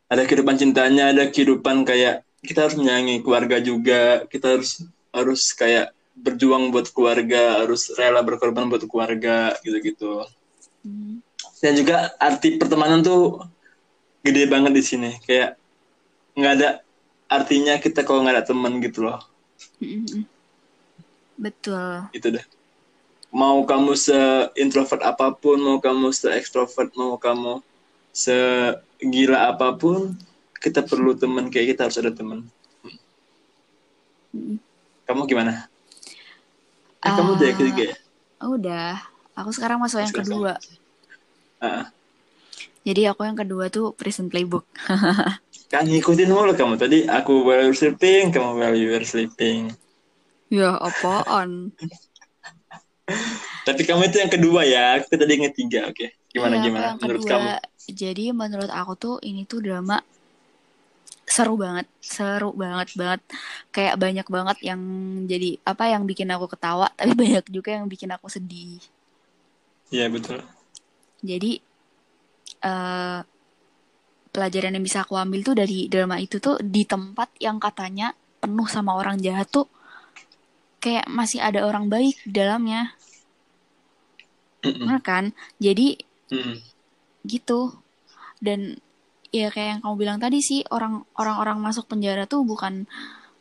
ada 0.10 0.26
kehidupan 0.26 0.58
cintanya 0.58 1.14
ada 1.14 1.30
kehidupan 1.30 1.86
kayak 1.86 2.26
kita 2.42 2.66
harus 2.66 2.76
menyayangi 2.76 3.22
keluarga 3.22 3.58
juga 3.62 4.26
kita 4.28 4.58
harus 4.58 4.84
harus 5.14 5.42
kayak 5.54 5.94
berjuang 6.20 6.74
buat 6.74 6.92
keluarga 6.92 7.64
harus 7.64 7.94
rela 7.96 8.20
berkorban 8.26 8.68
buat 8.68 8.84
keluarga 8.90 9.56
gitu-gitu 9.64 10.26
Hmm. 10.80 11.20
dan 11.60 11.76
juga 11.76 12.16
arti 12.24 12.56
pertemanan 12.56 13.04
tuh 13.04 13.44
gede 14.24 14.48
banget 14.48 14.72
di 14.72 14.80
sini 14.80 15.12
kayak 15.28 15.60
nggak 16.40 16.54
ada 16.56 16.70
artinya 17.28 17.76
kita 17.84 18.08
kalau 18.08 18.24
nggak 18.24 18.36
ada 18.40 18.46
teman 18.48 18.80
gitu 18.80 19.04
loh 19.04 19.20
Mm-mm. 19.84 20.24
Betul. 21.36 22.08
itu 22.16 22.28
deh 22.32 22.46
mau 23.30 23.60
kamu 23.68 23.94
se 24.00 24.16
introvert 24.56 25.04
apa 25.04 25.36
pun 25.36 25.60
mau 25.60 25.78
kamu 25.84 26.16
se 26.16 26.32
extrovert 26.32 26.96
mau 26.96 27.20
kamu 27.20 27.60
segila 29.00 29.38
apa 29.52 29.68
pun 29.82 30.14
kita 30.64 30.84
perlu 30.84 31.16
teman 31.16 31.48
kayak 31.52 31.68
kita 31.76 31.82
harus 31.88 31.98
ada 32.02 32.12
teman 32.12 32.40
Mm-mm. 34.36 34.58
kamu 35.08 35.22
gimana 35.26 35.54
Eh, 37.00 37.12
kamu 37.16 37.30
udah 37.40 37.46
yang 37.48 37.56
Ah, 37.56 37.62
ketiga 37.64 37.84
ya 37.92 37.96
oh, 38.44 38.52
udah. 38.60 38.90
Aku 39.40 39.50
sekarang 39.56 39.80
masuk 39.80 40.04
yang 40.04 40.12
Sekarang. 40.12 40.28
kedua. 40.28 40.52
Ah, 41.60 41.92
Jadi 42.84 43.02
aku 43.08 43.22
yang 43.28 43.38
kedua 43.40 43.72
tuh 43.72 43.96
Prison 43.96 44.28
Playbook. 44.28 44.66
kan 45.72 45.86
ngikutin 45.86 46.30
mulu 46.34 46.52
kamu 46.58 46.76
tadi 46.82 46.98
aku 47.06 47.46
while 47.46 47.62
you 47.62 47.70
were 47.72 47.78
sleeping 47.78 48.34
kamu 48.34 48.50
while 48.58 48.74
you 48.78 48.90
were 48.90 49.06
sleeping 49.06 49.70
ya 50.50 50.74
apaan? 50.82 51.72
tapi 53.68 53.82
kamu 53.86 54.10
itu 54.10 54.18
yang 54.22 54.32
kedua 54.32 54.62
ya 54.66 54.98
aku 54.98 55.14
tadi 55.14 55.32
yang 55.38 55.46
ketiga 55.54 55.80
oke 55.90 56.06
gimana 56.34 56.56
aku 56.66 56.66
gimana 56.66 56.88
yang 56.88 57.00
menurut 57.02 57.24
kedua. 57.24 57.32
kamu 57.32 57.50
Jadi 58.02 58.26
menurut 58.42 58.70
aku 58.80 58.94
tuh 59.04 59.16
ini 59.30 59.42
tuh 59.52 59.60
drama 59.66 59.98
seru 61.36 61.54
banget, 61.64 61.86
seru 62.14 62.50
banget 62.64 62.88
banget. 63.00 63.22
Kayak 63.76 63.96
banyak 64.04 64.28
banget 64.36 64.58
yang 64.70 64.82
jadi 65.32 65.50
apa 65.72 65.84
yang 65.94 66.04
bikin 66.10 66.30
aku 66.36 66.46
ketawa, 66.54 66.88
tapi 67.00 67.14
banyak 67.22 67.46
juga 67.56 67.70
yang 67.78 67.86
bikin 67.94 68.10
aku 68.16 68.28
sedih. 68.36 68.80
iya 69.92 70.08
betul 70.10 70.40
Jadi 71.24 71.62
eh 72.62 73.20
pelajaran 74.34 74.78
yang 74.78 74.86
bisa 74.86 75.00
aku 75.06 75.14
ambil 75.18 75.42
tuh 75.48 75.56
dari 75.58 75.90
drama 75.90 76.16
itu 76.22 76.38
tuh 76.46 76.56
di 76.62 76.84
tempat 76.86 77.30
yang 77.42 77.58
katanya 77.58 78.14
penuh 78.42 78.68
sama 78.70 78.92
orang 78.96 79.18
jahat 79.26 79.50
tuh 79.50 79.66
kayak 80.84 81.06
masih 81.18 81.40
ada 81.48 81.60
orang 81.70 81.86
baik 81.94 82.16
di 82.28 82.32
dalamnya, 82.40 82.82
Mm-mm. 84.64 84.92
bener 84.92 85.00
kan? 85.08 85.24
Jadi 85.66 85.88
Mm-mm. 86.30 86.58
gitu 87.26 87.74
dan 88.40 88.80
ya 89.30 89.54
kayak 89.54 89.78
yang 89.78 89.80
kamu 89.86 89.96
bilang 89.98 90.18
tadi 90.18 90.42
sih 90.42 90.66
orang 90.74 91.06
orang-orang 91.18 91.62
masuk 91.62 91.86
penjara 91.86 92.26
tuh 92.26 92.42
bukan 92.42 92.90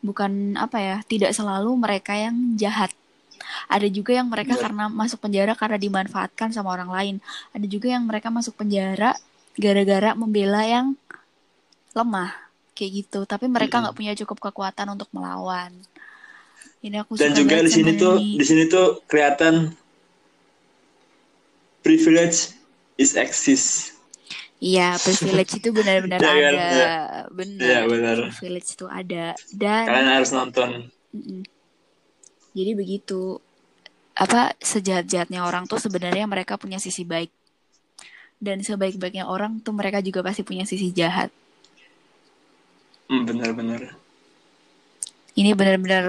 bukan 0.04 0.54
apa 0.61 0.78
ya 0.78 0.97
tidak 1.09 1.33
selalu 1.33 1.75
mereka 1.75 2.14
yang 2.14 2.54
jahat 2.61 2.92
ada 3.66 3.88
juga 3.88 4.12
yang 4.14 4.28
mereka 4.28 4.54
Benar. 4.54 4.62
karena 4.68 4.85
masuk 4.92 5.18
penjara 5.25 5.52
karena 5.57 5.78
dimanfaatkan 5.80 6.52
sama 6.52 6.76
orang 6.76 6.90
lain 6.92 7.16
ada 7.57 7.66
juga 7.66 7.88
yang 7.90 8.04
mereka 8.04 8.28
masuk 8.28 8.54
penjara 8.59 9.16
gara-gara 9.57 10.12
membela 10.12 10.62
yang 10.62 10.95
lemah 11.97 12.37
kayak 12.76 13.04
gitu 13.04 13.25
tapi 13.25 13.49
mereka 13.49 13.80
Mm-mm. 13.80 13.90
nggak 13.90 13.97
punya 13.97 14.12
cukup 14.14 14.38
kekuatan 14.50 14.92
untuk 14.92 15.09
melawan 15.11 15.73
ini 16.85 17.00
aku 17.00 17.18
dan 17.18 17.35
juga 17.35 17.59
di 17.64 17.73
sini 17.73 17.99
tuh 17.99 18.14
di 18.21 18.45
sini 18.45 18.71
tuh 18.71 19.02
kelihatan 19.11 19.75
privilege 21.83 22.58
is 22.99 23.17
exist 23.17 23.93
Iya, 24.59 24.99
privilege 25.05 25.52
itu 25.59 25.69
benar-benar 25.78 26.23
kan? 26.35 26.43
ada, 26.50 26.69
Iya. 26.75 26.90
benar. 27.38 27.67
Iya, 27.67 27.78
benar. 27.90 28.19
Privilege 28.26 28.69
itu 28.75 28.87
ada 28.90 29.38
dan 29.55 29.90
kalian 29.90 30.09
harus 30.14 30.31
nonton 30.37 30.71
jadi 32.57 32.73
begitu 32.76 33.40
apa 34.25 34.43
sejahat-jahatnya 34.61 35.40
orang 35.49 35.64
tuh 35.71 35.81
sebenarnya 35.81 36.26
mereka 36.28 36.55
punya 36.62 36.78
sisi 36.83 37.02
baik 37.07 37.31
dan 38.38 38.59
sebaik-baiknya 38.67 39.25
orang 39.35 39.52
tuh 39.64 39.75
mereka 39.75 39.99
juga 40.02 40.21
pasti 40.26 40.43
punya 40.47 40.64
sisi 40.67 40.90
jahat. 40.95 41.31
Hmm, 43.09 43.26
benar-benar 43.28 43.83
Ini 45.38 45.50
benar-benar 45.57 46.05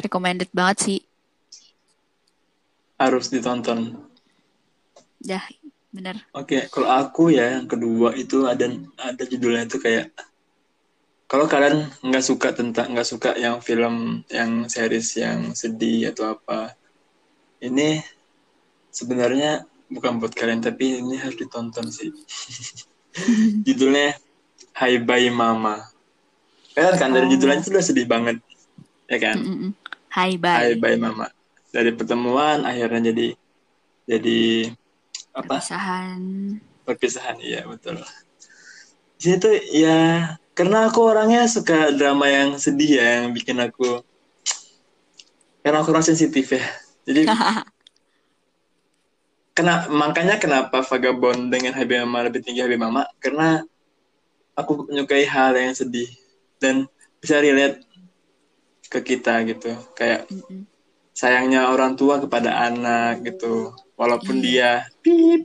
recommended 0.00 0.48
banget 0.56 0.76
sih. 0.86 0.98
harus 3.02 3.26
ditonton 3.34 3.80
Dah, 5.20 5.44
benar. 5.90 6.16
oke 6.32 6.70
kalau 6.70 6.88
aku 6.88 7.34
ya 7.34 7.58
yang 7.58 7.66
kedua 7.66 8.14
itu 8.14 8.46
ada 8.46 8.66
ada 8.98 9.22
judulnya 9.26 9.66
itu 9.66 9.78
kayak 9.82 10.10
kalau 11.30 11.46
kalian 11.46 11.86
nggak 12.02 12.24
suka 12.26 12.50
tentang 12.54 12.90
nggak 12.94 13.06
suka 13.06 13.34
yang 13.38 13.62
film 13.62 14.26
yang 14.30 14.66
series 14.66 15.14
yang 15.18 15.54
sedih 15.54 16.10
atau 16.10 16.34
apa 16.34 16.74
ini 17.62 18.02
sebenarnya 18.90 19.62
bukan 19.90 20.18
buat 20.18 20.34
kalian 20.34 20.62
tapi 20.62 20.98
ini 21.02 21.18
harus 21.18 21.38
ditonton 21.38 21.86
sih 21.90 22.10
judulnya 23.66 24.14
Hai 24.74 25.02
Bye 25.02 25.30
Mama 25.30 25.82
kalian 26.74 26.94
kan 26.98 27.10
dari 27.10 27.26
Oh. 27.26 27.30
judulnya 27.34 27.58
itu 27.62 27.70
udah 27.74 27.84
sedih 27.84 28.06
banget 28.06 28.38
ya 29.10 29.18
kan 29.18 29.38
Hai 30.10 30.34
bye. 30.38 30.74
Bye 30.78 30.98
Mama 30.98 31.26
dari 31.70 31.94
pertemuan 31.94 32.62
akhirnya 32.66 33.10
jadi 33.14 33.26
jadi 34.06 34.40
apa? 35.34 35.60
Perpisahan. 35.60 36.20
perpisahan 36.80 37.36
iya 37.38 37.62
betul. 37.68 38.02
Di 39.14 39.20
sini 39.20 39.36
tuh 39.38 39.54
ya 39.70 40.34
karena 40.56 40.90
aku 40.90 41.06
orangnya 41.06 41.46
suka 41.46 41.94
drama 41.94 42.26
yang 42.26 42.58
sedih 42.58 42.98
ya 42.98 43.06
yang 43.22 43.30
bikin 43.30 43.60
aku 43.62 44.02
karena 45.60 45.84
aku 45.84 45.92
orang 45.92 46.06
sensitif 46.06 46.50
ya. 46.50 46.64
Jadi 47.06 47.28
kena 49.56 49.86
makanya 49.92 50.40
kenapa 50.40 50.80
Vagabond 50.80 51.52
dengan 51.52 51.76
Habib 51.76 52.00
Mama 52.06 52.26
lebih 52.26 52.40
tinggi 52.40 52.64
Habib 52.64 52.80
Mama? 52.80 53.04
Karena 53.20 53.60
aku 54.56 54.88
menyukai 54.88 55.28
hal 55.28 55.52
yang 55.54 55.76
sedih 55.76 56.08
dan 56.56 56.88
bisa 57.20 57.38
relate 57.38 57.84
ke 58.88 58.98
kita 59.04 59.44
gitu. 59.46 59.70
Kayak 59.94 60.26
Mm-mm. 60.32 60.64
Sayangnya 61.20 61.68
orang 61.68 61.92
tua 61.94 62.16
kepada 62.16 62.64
anak 62.64 63.20
gitu 63.22 63.52
walaupun 63.94 64.40
Iya. 64.40 64.44
dia 64.46 64.70
pip 65.04 65.42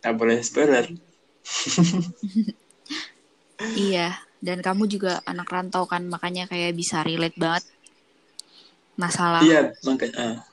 nggak 0.00 0.14
boleh 0.14 0.38
spoiler 0.40 0.86
Iya, 3.76 4.16
dan 4.40 4.64
kamu 4.64 4.88
juga 4.88 5.20
anak 5.26 5.52
rantau 5.52 5.84
kan, 5.84 6.00
makanya 6.06 6.48
kayak 6.48 6.72
bisa 6.72 7.04
relate 7.04 7.36
banget 7.36 7.64
masalah. 8.96 9.40
iya 9.42 9.72
makanya 9.82 10.44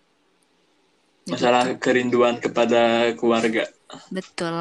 Ya, 1.24 1.36
masalah 1.36 1.76
kerinduan 1.76 2.40
kepada 2.40 3.12
keluarga 3.14 3.68
Betul. 4.08 4.56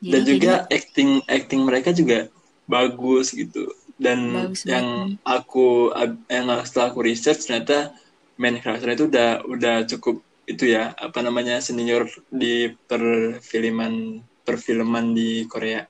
Jadi, 0.00 0.08
dan 0.08 0.20
juga 0.24 0.52
jadi- 0.64 0.68
acting 0.72 1.10
acting 1.28 1.60
mereka 1.60 1.92
juga 1.92 2.32
bagus 2.64 3.32
gitu 3.32 3.68
dan 4.00 4.32
Bagus 4.48 4.64
yang 4.64 5.20
aku 5.20 5.92
yang 6.28 6.48
setelah 6.64 6.88
aku 6.88 7.00
research 7.02 7.44
ternyata 7.44 7.92
main 8.38 8.56
karakter 8.62 8.94
itu 8.94 9.10
udah 9.10 9.44
udah 9.44 9.74
cukup 9.84 10.22
itu 10.48 10.64
ya 10.72 10.96
apa 10.96 11.20
namanya 11.20 11.60
senior 11.60 12.08
di 12.32 12.72
perfilman 12.88 14.24
perfilman 14.46 15.12
di 15.12 15.44
Korea 15.44 15.84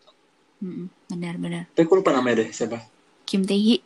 benar-benar. 1.06 1.70
tapi 1.70 1.86
aku 1.86 2.02
lupa 2.02 2.10
namanya 2.10 2.42
deh 2.42 2.50
siapa 2.50 2.82
Kim 3.28 3.44
Tae 3.44 3.60
Hee. 3.60 3.84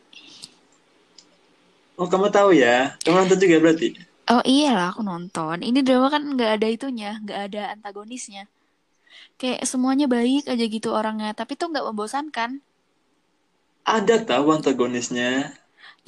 Oh 1.99 2.07
kamu 2.07 2.31
tahu 2.31 2.55
ya? 2.55 2.95
Kamu 3.03 3.27
nonton 3.27 3.37
juga 3.43 3.59
berarti? 3.59 3.91
Oh 4.31 4.39
iyalah 4.47 4.95
aku 4.95 5.03
nonton. 5.03 5.59
Ini 5.59 5.83
drama 5.83 6.07
kan 6.07 6.23
nggak 6.23 6.51
ada 6.57 6.67
itunya, 6.71 7.19
nggak 7.19 7.39
ada 7.51 7.61
antagonisnya. 7.75 8.47
Kayak 9.35 9.67
semuanya 9.67 10.07
baik 10.07 10.47
aja 10.47 10.63
gitu 10.63 10.95
orangnya, 10.95 11.35
tapi 11.35 11.59
tuh 11.59 11.75
nggak 11.75 11.85
membosankan. 11.91 12.63
Ada 13.83 14.23
tahu 14.23 14.55
antagonisnya. 14.55 15.51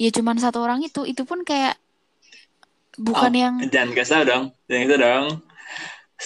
Ya 0.00 0.08
cuman 0.08 0.40
satu 0.40 0.64
orang 0.64 0.80
itu, 0.80 1.04
itu 1.04 1.22
pun 1.28 1.44
kayak 1.44 1.76
bukan 3.00 3.32
Oh, 3.32 3.32
yang 3.36 3.54
jangan 3.72 3.90
kasih 3.98 4.20
dong. 4.30 4.44
Jangan 4.68 4.84
itu 4.86 4.96
dong. 5.04 5.26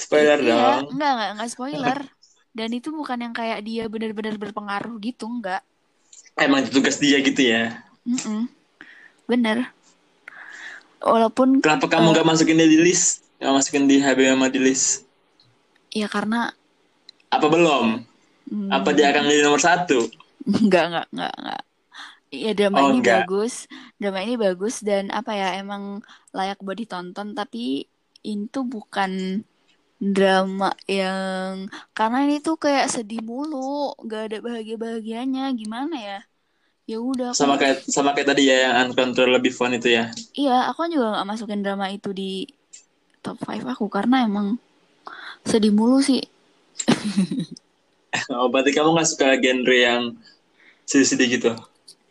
Spoiler 0.02 0.40
iya, 0.44 0.50
dong. 0.50 0.84
enggak, 0.90 1.10
enggak, 1.14 1.28
enggak 1.32 1.50
spoiler. 1.54 1.98
Dan 2.58 2.70
itu 2.78 2.88
bukan 2.98 3.18
yang 3.24 3.34
kayak 3.38 3.60
dia 3.68 3.82
benar-benar 3.92 4.34
berpengaruh 4.42 4.94
gitu, 5.06 5.24
enggak. 5.34 5.60
Emang 6.44 6.60
itu 6.66 6.70
tugas 6.76 6.96
dia 7.02 7.18
gitu 7.22 7.38
ya. 7.52 7.62
Mm-mm. 8.06 8.48
Bener. 9.28 9.72
Walaupun 11.00 11.64
Kenapa 11.64 11.86
kamu 11.92 12.06
eh, 12.06 12.16
nggak 12.16 12.28
masukin 12.28 12.58
dia 12.60 12.68
di 12.74 12.78
list? 12.86 13.08
Nggak 13.40 13.54
masukin 13.56 13.84
di 13.90 13.96
HB 14.04 14.18
sama 14.28 14.46
di 14.54 14.60
list? 14.66 15.08
ya 15.94 16.06
karena 16.10 16.50
Apa 17.36 17.46
belum? 17.54 17.86
mm, 18.50 18.76
Apa 18.76 18.90
dia 18.96 19.06
akan 19.12 19.24
jadi 19.30 19.42
nomor 19.46 19.62
satu? 19.68 20.00
enggak, 20.64 20.82
enggak, 20.88 21.06
enggak, 21.12 21.32
enggak. 21.38 21.60
Ya 22.30 22.50
drama 22.58 22.78
Oh 22.78 22.88
ini 22.88 22.98
enggak. 22.98 23.10
bagus, 23.10 23.52
drama 23.98 24.18
ini 24.24 24.34
bagus 24.44 24.74
dan 24.88 25.04
apa 25.18 25.30
ya 25.40 25.46
emang 25.60 25.82
layak 26.36 26.58
buat 26.64 26.78
ditonton 26.80 27.28
tapi 27.38 27.58
itu 28.22 28.58
bukan 28.74 29.42
drama 30.14 30.66
yang 30.98 31.54
karena 31.96 32.18
ini 32.26 32.36
tuh 32.46 32.56
kayak 32.64 32.86
sedih 32.94 33.20
mulu, 33.30 33.56
gak 34.10 34.22
ada 34.26 34.36
bahagia-bahagianya, 34.46 35.42
gimana 35.60 35.94
ya? 36.08 36.16
Ya 36.90 36.96
udah 37.10 37.28
Sama 37.38 37.54
aku 37.54 37.60
kayak 37.60 37.78
sama 37.94 38.10
kayak 38.14 38.28
tadi 38.30 38.42
ya 38.50 38.56
yang 38.70 38.74
uncontrollably 38.90 39.50
fun 39.58 39.74
itu 39.78 39.88
ya. 39.98 40.04
iya, 40.40 40.52
aku 40.70 40.80
juga 40.92 41.06
nggak 41.12 41.28
masukin 41.30 41.60
drama 41.64 41.86
itu 41.96 42.08
di 42.20 42.22
top 43.24 43.36
5 43.50 43.70
aku 43.76 43.86
karena 43.96 44.16
emang 44.28 44.46
sedih 45.50 45.72
mulu 45.74 45.98
sih. 46.08 46.20
Oh, 48.34 48.46
berarti 48.52 48.70
kamu 48.74 48.88
nggak 48.94 49.08
suka 49.12 49.26
genre 49.42 49.76
yang 49.86 50.02
sedih-sedih 50.90 51.28
gitu? 51.40 51.50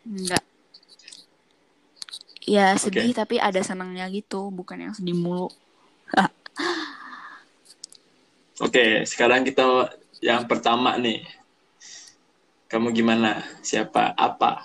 Enggak. 0.06 0.42
Ya 2.48 2.74
sedih 2.74 3.14
tapi 3.14 3.38
ada 3.38 3.62
senangnya 3.62 4.10
gitu, 4.10 4.50
bukan 4.50 4.90
yang 4.90 4.94
sedih 4.96 5.14
mulu. 5.14 5.46
Oke, 8.64 9.06
sekarang 9.06 9.46
kita 9.46 9.94
yang 10.20 10.44
pertama 10.44 10.98
nih. 10.98 11.24
Kamu 12.70 12.94
gimana? 12.94 13.42
Siapa? 13.64 14.14
Apa? 14.14 14.62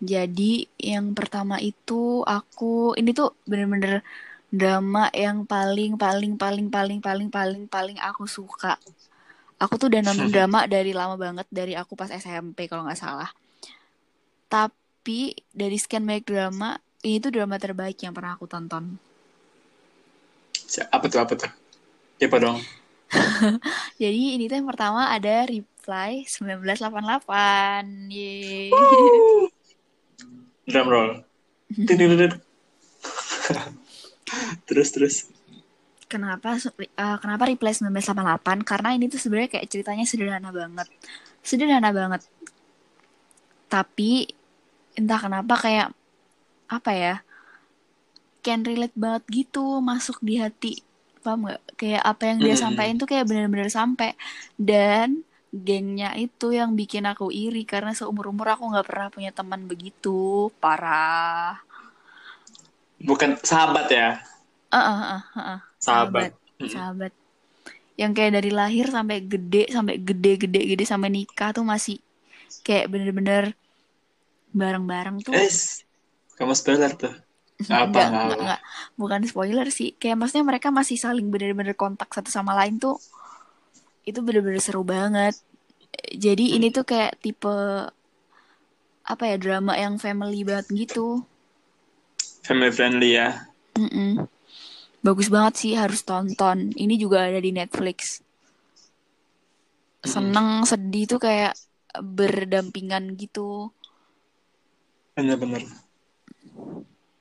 Jadi 0.00 0.64
yang 0.80 1.12
pertama 1.12 1.60
itu 1.60 2.24
aku 2.24 2.96
ini 2.96 3.12
tuh 3.12 3.36
bener-bener 3.44 4.00
drama 4.48 5.12
yang 5.12 5.44
paling 5.44 6.00
paling 6.00 6.40
paling 6.40 6.72
paling 6.72 6.98
paling 7.04 7.28
paling 7.28 7.64
paling 7.68 7.98
aku 8.00 8.24
suka. 8.24 8.80
Aku 9.60 9.76
tuh 9.76 9.92
udah 9.92 10.00
nonton 10.00 10.28
drama 10.34 10.64
dari 10.64 10.96
lama 10.96 11.20
banget 11.20 11.44
dari 11.52 11.76
aku 11.76 12.00
pas 12.00 12.08
SMP 12.08 12.64
kalau 12.64 12.88
nggak 12.88 12.96
salah. 12.96 13.28
Tapi 14.50 15.38
dari 15.54 15.78
sekian 15.78 16.02
banyak 16.02 16.26
drama 16.26 16.74
ini 17.00 17.16
tuh 17.22 17.32
drama 17.32 17.56
terbaik 17.56 17.96
yang 18.02 18.12
pernah 18.12 18.36
aku 18.36 18.44
tonton. 18.44 19.00
Apa 20.92 21.06
tuh? 21.08 21.20
Apa 21.22 21.32
tuh? 21.38 21.50
Siapa 22.20 22.36
dong? 22.36 22.60
Jadi 24.02 24.36
ini 24.36 24.46
tuh 24.46 24.60
yang 24.60 24.68
pertama 24.68 25.08
ada 25.08 25.48
Reply 25.48 26.28
1988. 26.28 28.12
Yeay. 28.12 28.68
Drum 30.68 30.86
roll. 30.86 31.10
Terus 34.68 34.88
terus. 34.94 35.26
Kenapa 36.06 36.54
eh, 36.58 37.16
kenapa 37.18 37.44
Reply 37.48 37.72
1988? 37.74 38.62
Karena 38.62 38.94
ini 38.94 39.10
tuh 39.10 39.18
sebenarnya 39.18 39.58
kayak 39.58 39.66
ceritanya 39.70 40.04
sederhana 40.06 40.50
banget. 40.54 40.86
Sederhana 41.42 41.90
banget. 41.90 42.22
Tapi 43.70 44.26
entah 45.00 45.20
kenapa 45.20 45.54
kayak 45.56 45.88
apa 46.68 46.90
ya? 46.92 47.14
Can 48.40 48.64
relate 48.64 48.96
banget 48.96 49.24
gitu, 49.28 49.80
masuk 49.80 50.20
di 50.20 50.40
hati. 50.40 50.80
Paham 51.20 51.52
gak? 51.52 51.60
Kayak 51.76 52.02
apa 52.04 52.22
yang 52.32 52.38
dia 52.40 52.56
sampaikan 52.56 52.96
tuh 52.96 53.08
kayak 53.08 53.28
bener-bener 53.28 53.68
sampai. 53.68 54.16
Dan 54.56 55.24
gengnya 55.50 56.14
itu 56.14 56.54
yang 56.54 56.78
bikin 56.78 57.04
aku 57.10 57.34
iri 57.34 57.66
karena 57.66 57.90
seumur-umur 57.90 58.54
aku 58.54 58.70
nggak 58.70 58.86
pernah 58.86 59.08
punya 59.12 59.30
teman 59.34 59.66
begitu. 59.68 60.48
Parah. 60.62 61.60
Bukan 63.00 63.36
sahabat 63.40 63.88
ya? 63.92 64.20
Ah, 64.70 64.78
ah, 64.78 65.00
ah, 65.00 65.22
ah. 65.36 65.60
Sahabat. 65.80 66.32
sahabat 66.32 66.40
sahabat 66.68 67.12
yang 67.96 68.12
kayak 68.16 68.40
dari 68.40 68.50
lahir 68.52 68.88
sampai 68.88 69.24
gede 69.24 69.68
sampai 69.72 70.00
gede 70.00 70.48
gede 70.48 70.60
gede 70.72 70.84
sampai 70.88 71.08
nikah 71.12 71.52
tuh 71.52 71.64
masih 71.64 72.00
kayak 72.64 72.88
bener-bener 72.88 73.52
bareng-bareng 74.58 75.18
tuh 75.28 75.40
Eh, 75.40 75.50
kamu 76.38 76.52
spoiler 76.60 76.92
tuh. 77.00 77.14
Apa 77.70 77.84
enggak, 77.86 78.06
nggak 78.08 78.22
enggak, 78.24 78.38
enggak. 78.42 78.60
bukan 79.00 79.20
spoiler 79.30 79.66
sih 79.78 79.88
kayak 80.00 80.16
maksudnya 80.18 80.44
mereka 80.50 80.68
masih 80.78 80.96
saling 81.04 81.26
bener-bener 81.32 81.76
kontak 81.76 82.08
satu 82.16 82.30
sama 82.32 82.52
lain 82.58 82.76
tuh 82.84 82.96
itu 84.08 84.18
bener-bener 84.24 84.60
seru 84.62 84.82
banget 84.84 85.34
jadi 86.24 86.44
ini 86.56 86.68
tuh 86.76 86.84
kayak 86.90 87.18
tipe 87.22 87.54
apa 89.12 89.24
ya 89.30 89.36
drama 89.44 89.72
yang 89.84 89.94
family 90.04 90.40
banget 90.48 90.66
gitu 90.80 91.06
Family 92.44 92.70
friendly 92.72 93.10
ya. 93.16 93.46
Mm-mm. 93.78 94.10
bagus 95.06 95.28
banget 95.34 95.54
sih 95.60 95.72
harus 95.82 96.00
tonton 96.08 96.58
ini 96.84 96.94
juga 97.04 97.18
ada 97.28 97.40
di 97.46 97.50
Netflix 97.58 97.98
seneng 100.12 100.48
sedih 100.70 101.04
tuh 101.10 101.20
kayak 101.26 101.52
berdampingan 102.18 103.04
gitu 103.22 103.48
Bener-bener. 105.20 105.68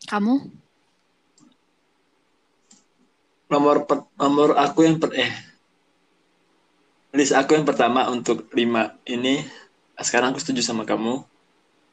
kamu 0.07 0.39
Nomor 3.51 3.83
per- 3.83 4.07
nomor 4.15 4.55
aku 4.55 4.87
yang 4.87 4.95
per 5.03 5.11
eh 5.19 5.31
list 7.11 7.35
aku 7.35 7.59
yang 7.59 7.67
pertama 7.67 8.07
untuk 8.07 8.47
lima 8.55 8.95
ini 9.03 9.43
sekarang 9.99 10.31
aku 10.31 10.39
setuju 10.39 10.63
sama 10.63 10.87
kamu. 10.87 11.19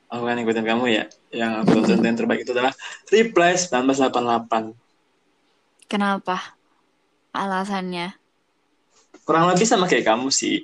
Aku 0.06 0.22
kan 0.22 0.38
ikutin 0.38 0.62
kamu 0.62 0.84
ya. 0.94 1.04
Yang 1.34 1.52
aku 1.66 1.74
tonton 1.90 2.06
yang 2.06 2.14
terbaik 2.14 2.46
itu 2.46 2.54
adalah 2.54 2.70
Reply 3.10 3.58
1988. 3.58 4.78
kenapa 5.90 6.54
alasannya 7.34 8.14
Kurang 9.26 9.50
lebih 9.50 9.66
sama 9.66 9.90
kayak 9.90 10.06
kamu 10.06 10.30
sih. 10.30 10.62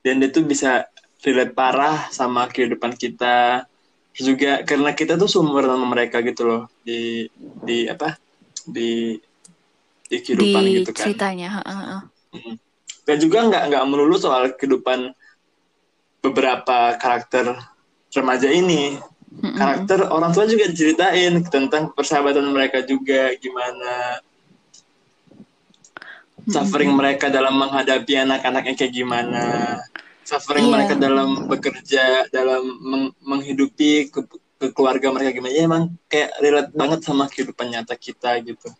Dan 0.00 0.24
dia 0.24 0.32
tuh 0.32 0.48
bisa 0.48 0.88
relate 1.20 1.52
parah 1.52 2.08
sama 2.08 2.48
kehidupan 2.48 2.96
kita. 2.96 3.68
Juga 4.16 4.60
karena 4.66 4.90
kita 4.92 5.14
tuh 5.16 5.30
sumber 5.30 5.64
sama 5.64 5.86
mereka 5.86 6.20
gitu 6.20 6.42
loh 6.44 6.62
di 6.82 7.30
di 7.64 7.86
apa 7.86 8.18
di 8.66 9.16
di 10.10 10.16
kehidupan 10.18 10.62
di 10.66 10.72
gitu 10.82 10.90
kan. 10.90 11.04
ceritanya 11.08 11.48
ha. 11.62 11.98
Mm. 12.34 12.54
Dan 13.06 13.16
juga 13.22 13.38
nggak 13.46 13.62
nggak 13.70 13.84
melulu 13.86 14.16
soal 14.18 14.54
kehidupan 14.58 15.14
beberapa 16.20 16.98
karakter 16.98 17.54
remaja 18.12 18.48
ini. 18.50 18.98
Karakter 19.30 20.10
orang 20.10 20.34
tua 20.34 20.42
juga 20.50 20.66
diceritain 20.66 21.38
tentang 21.46 21.94
persahabatan 21.94 22.50
mereka 22.50 22.82
juga 22.82 23.30
gimana 23.38 24.18
suffering 26.50 26.90
mereka 26.90 27.30
dalam 27.30 27.54
menghadapi 27.54 28.26
anak-anaknya 28.26 28.74
kayak 28.74 28.94
gimana. 28.94 29.44
Suffering 30.30 30.70
Iya. 30.70 30.74
mereka 30.78 30.94
dalam 30.94 31.50
bekerja, 31.50 32.04
dalam 32.30 32.62
meng- 32.78 33.14
menghidupi 33.18 34.14
ke, 34.14 34.22
ke 34.62 34.66
keluarga 34.70 35.10
mereka 35.10 35.34
gimana. 35.34 35.50
Ya 35.50 35.66
emang 35.66 35.90
kayak 36.06 36.30
relate 36.38 36.70
banget 36.70 37.00
sama 37.02 37.26
kehidupan 37.26 37.66
nyata 37.66 37.98
kita 37.98 38.38
gitu. 38.46 38.70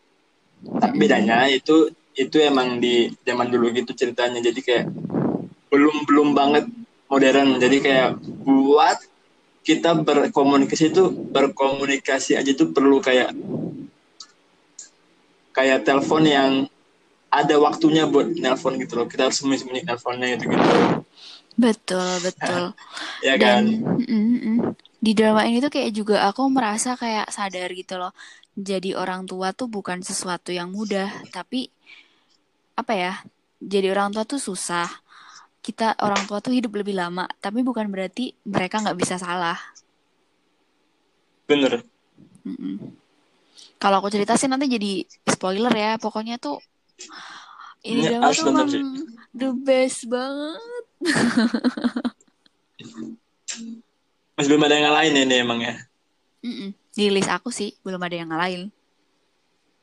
Tapi 0.78 0.94
bedanya 0.94 1.50
itu 1.50 1.90
itu 2.14 2.36
emang 2.38 2.78
di 2.78 3.10
zaman 3.24 3.48
dulu 3.48 3.72
gitu 3.72 3.96
ceritanya 3.96 4.44
jadi 4.44 4.60
kayak 4.60 4.86
belum 5.70 6.04
belum 6.04 6.28
banget 6.36 6.66
modern 7.06 7.56
jadi 7.56 7.76
kayak 7.80 8.08
buat 8.44 8.98
kita 9.62 9.94
berkomunikasi 10.02 10.90
itu 10.90 11.08
berkomunikasi 11.08 12.34
aja 12.34 12.50
tuh 12.52 12.74
perlu 12.74 12.98
kayak 12.98 13.32
kayak 15.54 15.86
telepon 15.86 16.26
yang 16.26 16.52
ada 17.30 17.54
waktunya 17.62 18.04
buat 18.10 18.34
nelpon 18.34 18.74
gitu 18.82 19.00
loh 19.00 19.06
kita 19.06 19.30
harus 19.30 19.38
sembunyi-sembunyi 19.38 19.86
nelponnya 19.86 20.26
gitu 20.34 20.44
gitu 20.50 20.66
betul 21.58 22.10
betul 22.22 22.64
ya 23.26 23.34
dan 23.38 23.82
kan 23.82 24.04
mm, 24.06 24.36
mm. 24.38 24.58
di 25.00 25.12
drama 25.16 25.46
ini 25.48 25.58
tuh 25.58 25.72
kayak 25.72 25.90
juga 25.94 26.26
aku 26.28 26.46
merasa 26.50 26.94
kayak 26.94 27.30
sadar 27.32 27.70
gitu 27.72 27.98
loh 27.98 28.12
jadi 28.54 28.98
orang 28.98 29.24
tua 29.24 29.54
tuh 29.54 29.66
bukan 29.70 30.02
sesuatu 30.04 30.50
yang 30.52 30.70
mudah 30.70 31.10
tapi 31.30 31.70
apa 32.76 32.92
ya 32.94 33.14
jadi 33.60 33.92
orang 33.92 34.14
tua 34.14 34.24
tuh 34.24 34.40
susah 34.40 34.88
kita 35.60 35.98
orang 36.00 36.24
tua 36.24 36.40
tuh 36.40 36.56
hidup 36.56 36.72
lebih 36.76 36.96
lama 36.96 37.28
tapi 37.42 37.60
bukan 37.60 37.88
berarti 37.92 38.32
mereka 38.48 38.80
nggak 38.80 38.98
bisa 38.98 39.20
salah 39.20 39.56
bener 41.48 41.84
Mm-mm. 42.46 43.00
Kalau 43.80 43.96
aku 44.04 44.12
cerita 44.12 44.36
sih 44.36 44.48
nanti 44.48 44.68
jadi 44.68 45.04
spoiler 45.24 45.72
ya. 45.72 45.96
Pokoknya 45.96 46.36
tuh 46.36 46.60
ini 47.80 48.04
Ini 48.04 48.08
drama 48.12 48.28
tuh 48.36 48.52
emang 48.52 48.68
the 49.32 49.50
best 49.56 50.04
banget. 50.08 50.79
Masih 54.36 54.48
belum 54.48 54.64
ada 54.64 54.74
yang 54.76 54.84
ngalahin 54.88 55.16
ini 55.26 55.34
emang 55.40 55.60
ya. 55.60 55.74
Mm-mm. 56.40 56.72
Di 56.96 57.12
list 57.12 57.28
aku 57.28 57.52
sih 57.52 57.76
belum 57.84 58.00
ada 58.00 58.16
yang 58.16 58.28
ngalahin. 58.32 58.72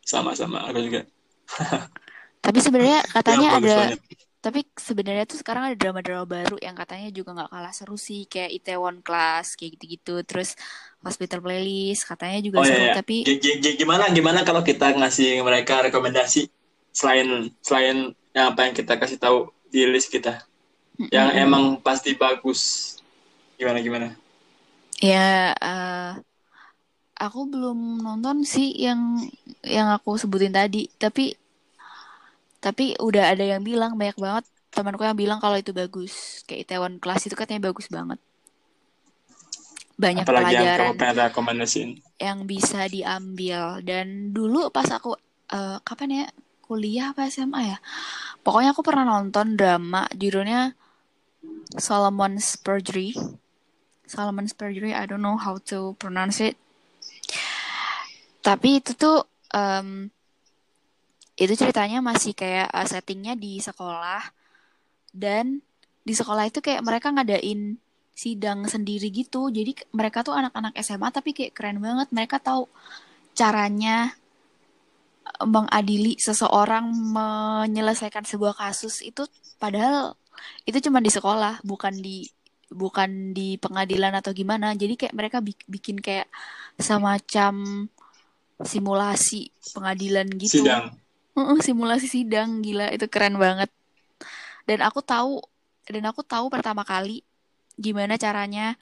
Sama-sama 0.01 0.65
aku 0.65 0.81
juga. 0.81 1.01
Tapi 2.45 2.59
sebenarnya 2.63 3.03
katanya 3.11 3.47
Yang 3.49 3.55
bagus 3.59 3.67
ada 3.67 3.77
banget. 3.77 3.99
tapi 4.37 4.59
sebenarnya 4.79 5.25
tuh 5.27 5.37
sekarang 5.43 5.63
ada 5.67 5.75
drama-drama 5.75 6.23
baru 6.23 6.55
yang 6.63 6.71
katanya 6.77 7.09
juga 7.11 7.35
nggak 7.35 7.51
kalah 7.51 7.73
seru 7.75 7.97
sih 7.99 8.23
kayak 8.31 8.53
Itaewon 8.61 9.03
Class 9.03 9.59
kayak 9.59 9.75
gitu-gitu 9.75 10.23
terus 10.23 10.55
Hospital 11.03 11.43
Playlist 11.43 12.07
katanya 12.07 12.39
juga 12.39 12.61
Oh 12.61 12.63
seru 12.63 12.79
iya, 12.79 12.87
iya. 12.87 12.95
tapi 12.95 13.15
G- 13.27 13.41
g- 13.43 13.59
g- 13.59 13.75
gimana 13.75 14.07
gimana 14.13 14.47
kalau 14.47 14.63
kita 14.63 14.95
ngasih 14.95 15.43
mereka 15.43 15.83
rekomendasi 15.89 16.47
selain 16.95 17.51
selain 17.59 18.15
yang 18.31 18.55
apa 18.55 18.69
yang 18.69 18.73
kita 18.77 18.93
kasih 18.95 19.19
tahu 19.19 19.51
di 19.67 19.83
list 19.83 20.07
kita 20.13 20.47
yang 21.11 21.29
Mm-mm. 21.33 21.43
emang 21.43 21.79
pasti 21.85 22.13
bagus. 22.17 22.61
Gimana 23.59 23.79
gimana? 23.83 24.07
ya 25.01 25.53
eh, 25.61 26.11
aku 27.25 27.39
belum 27.53 27.79
nonton 28.05 28.37
sih 28.53 28.67
yang 28.85 29.01
yang 29.75 29.87
aku 29.95 30.11
sebutin 30.21 30.53
tadi 30.57 30.81
tapi 31.03 31.23
tapi 32.65 32.85
udah 33.07 33.23
ada 33.33 33.45
yang 33.53 33.61
bilang 33.69 33.91
banyak 33.99 34.17
banget 34.25 34.45
temanku 34.73 35.01
yang 35.07 35.17
bilang 35.17 35.39
kalau 35.43 35.57
itu 35.63 35.71
bagus 35.81 36.13
kayak 36.47 36.61
Itaewon 36.69 36.93
Class 37.01 37.25
itu 37.27 37.35
katanya 37.37 37.61
bagus 37.69 37.87
banget 37.95 38.19
banyak 39.97 40.27
Apalagi 40.27 40.51
yang 40.57 40.69
pelajaran 40.77 40.77
kamu 40.77 41.07
rekomendasiin. 41.31 41.91
yang 42.17 42.49
bisa 42.49 42.89
diambil 42.89 43.81
dan 43.85 44.33
dulu 44.33 44.73
pas 44.73 44.89
aku 44.89 45.13
eh, 45.53 45.77
kapan 45.85 46.09
ya 46.09 46.25
kuliah 46.65 47.13
apa 47.13 47.29
SMA 47.29 47.61
ya 47.71 47.77
pokoknya 48.45 48.71
aku 48.75 48.83
pernah 48.87 49.05
nonton 49.07 49.47
drama 49.59 50.03
judulnya 50.21 50.73
Solomon's 51.77 52.57
Perjury 52.57 53.13
Solomon's 54.07 54.55
Perjury 54.55 54.95
I 54.95 55.03
don't 55.05 55.21
know 55.21 55.35
how 55.35 55.59
to 55.69 55.93
pronounce 55.99 56.39
it. 56.39 56.55
Tapi 58.39 58.79
itu 58.79 58.95
tuh 58.95 59.27
em, 59.51 60.07
itu 61.35 61.53
ceritanya 61.53 61.99
masih 61.99 62.31
kayak 62.31 62.71
eh, 62.71 62.87
settingnya 62.87 63.35
di 63.35 63.59
sekolah. 63.59 64.23
Dan 65.11 65.59
di 66.07 66.13
sekolah 66.15 66.47
itu 66.47 66.63
kayak 66.63 66.81
mereka 66.81 67.11
ngadain 67.11 67.75
sidang 68.15 68.65
sendiri 68.65 69.11
gitu. 69.11 69.51
Jadi 69.51 69.75
mereka 69.91 70.23
tuh 70.23 70.33
anak-anak 70.33 70.73
SMA 70.79 71.11
tapi 71.11 71.35
kayak 71.35 71.53
keren 71.53 71.83
banget. 71.83 72.07
Mereka 72.15 72.39
tahu 72.39 72.71
caranya 73.35 74.15
eh, 75.27 75.45
mengadili 75.45 76.15
seseorang 76.15 76.87
menyelesaikan 76.95 78.23
sebuah 78.23 78.55
kasus 78.55 79.03
itu. 79.03 79.27
Padahal 79.59 80.15
itu 80.63 80.77
cuma 80.83 80.99
di 81.03 81.11
sekolah 81.11 81.61
bukan 81.63 81.93
di 81.97 82.27
bukan 82.67 83.31
di 83.31 83.55
pengadilan 83.55 84.13
atau 84.19 84.35
gimana. 84.35 84.75
Jadi 84.75 84.99
kayak 84.99 85.15
mereka 85.15 85.37
bik- 85.39 85.67
bikin 85.67 85.97
kayak 86.03 86.27
semacam 86.75 87.87
simulasi 88.61 89.53
pengadilan 89.71 90.27
gitu. 90.35 90.65
Sidang. 90.65 90.91
Simulasi 91.61 92.07
sidang 92.09 92.65
gila 92.65 92.89
itu 92.91 93.05
keren 93.07 93.37
banget. 93.37 93.69
Dan 94.67 94.83
aku 94.83 94.99
tahu 94.99 95.39
dan 95.87 96.03
aku 96.09 96.25
tahu 96.25 96.51
pertama 96.51 96.83
kali 96.83 97.23
gimana 97.77 98.17
caranya 98.17 98.75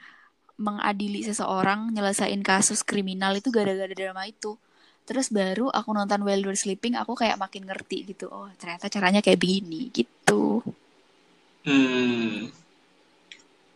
mengadili 0.56 1.20
seseorang 1.20 1.91
nyelesain 1.91 2.39
kasus 2.39 2.82
kriminal 2.82 3.36
itu 3.36 3.52
gara-gara 3.52 3.91
drama 3.91 4.24
itu. 4.26 4.56
Terus 5.06 5.30
baru 5.30 5.70
aku 5.70 5.94
nonton 5.94 6.26
While 6.26 6.50
We're 6.50 6.58
Sleeping 6.58 6.98
aku 6.98 7.13
kayak 7.13 7.38
makin 7.38 7.70
ngerti 7.70 8.10
gitu 8.10 8.26
oh 8.26 8.50
ternyata 8.58 8.89
caranya 8.89 9.22
kayak 9.22 9.38
begini 9.38 9.94
gitu 9.94 10.65
Hmm. 11.65 12.54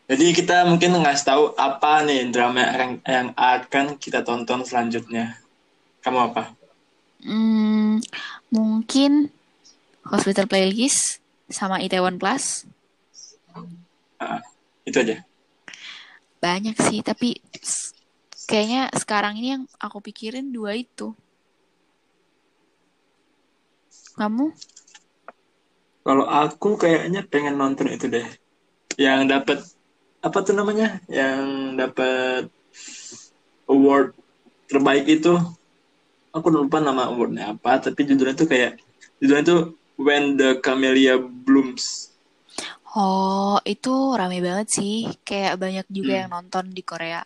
Jadi 0.10 0.26
kita 0.34 0.66
mungkin 0.66 0.98
ngasih 0.98 1.26
tahu 1.26 1.44
apa 1.54 2.02
nih 2.02 2.30
drama 2.30 2.58
yang 2.62 2.72
akan, 2.74 2.92
yang 3.06 3.28
akan 3.34 3.86
kita 3.98 4.26
tonton 4.26 4.66
selanjutnya. 4.66 5.38
Kamu 6.02 6.20
apa? 6.32 6.54
hmm, 7.20 8.00
mungkin 8.50 9.28
Hospital 10.08 10.48
Playlist 10.48 11.20
sama 11.46 11.84
Itaewon 11.84 12.16
Class 12.16 12.64
Ah, 14.18 14.40
itu 14.84 15.00
aja. 15.00 15.20
banyak 16.40 16.76
sih 16.80 17.04
tapi 17.04 17.36
kayaknya 18.48 18.88
sekarang 18.96 19.36
ini 19.36 19.60
yang 19.60 19.64
aku 19.76 20.00
pikirin 20.00 20.50
dua 20.50 20.72
itu 20.74 21.12
kamu 24.16 24.52
Kalau 26.06 26.26
aku 26.26 26.70
kayaknya 26.80 27.22
pengen 27.32 27.56
nonton 27.62 27.88
itu 27.96 28.06
deh. 28.10 28.26
Yang 29.00 29.20
dapat 29.34 29.58
apa 30.26 30.38
tuh 30.46 30.54
namanya? 30.60 31.00
Yang 31.08 31.42
dapat 31.80 32.44
award 33.70 34.08
terbaik 34.70 35.06
itu. 35.08 35.34
Aku 36.36 36.48
lupa 36.54 36.78
nama 36.78 37.10
awardnya 37.10 37.58
apa, 37.58 37.82
tapi 37.82 38.06
judulnya 38.06 38.36
tuh 38.38 38.48
kayak 38.52 38.78
judulnya 39.18 39.46
tuh 39.46 39.62
When 40.00 40.38
the 40.40 40.62
Camellia 40.64 41.18
Blooms. 41.20 42.14
Oh, 42.98 43.58
itu 43.74 43.94
rame 44.20 44.40
banget 44.42 44.68
sih. 44.78 44.96
Kayak 45.28 45.54
banyak 45.62 45.86
juga 45.98 46.14
Hmm. 46.16 46.20
yang 46.26 46.30
nonton 46.36 46.66
di 46.74 46.82
Korea. 46.82 47.22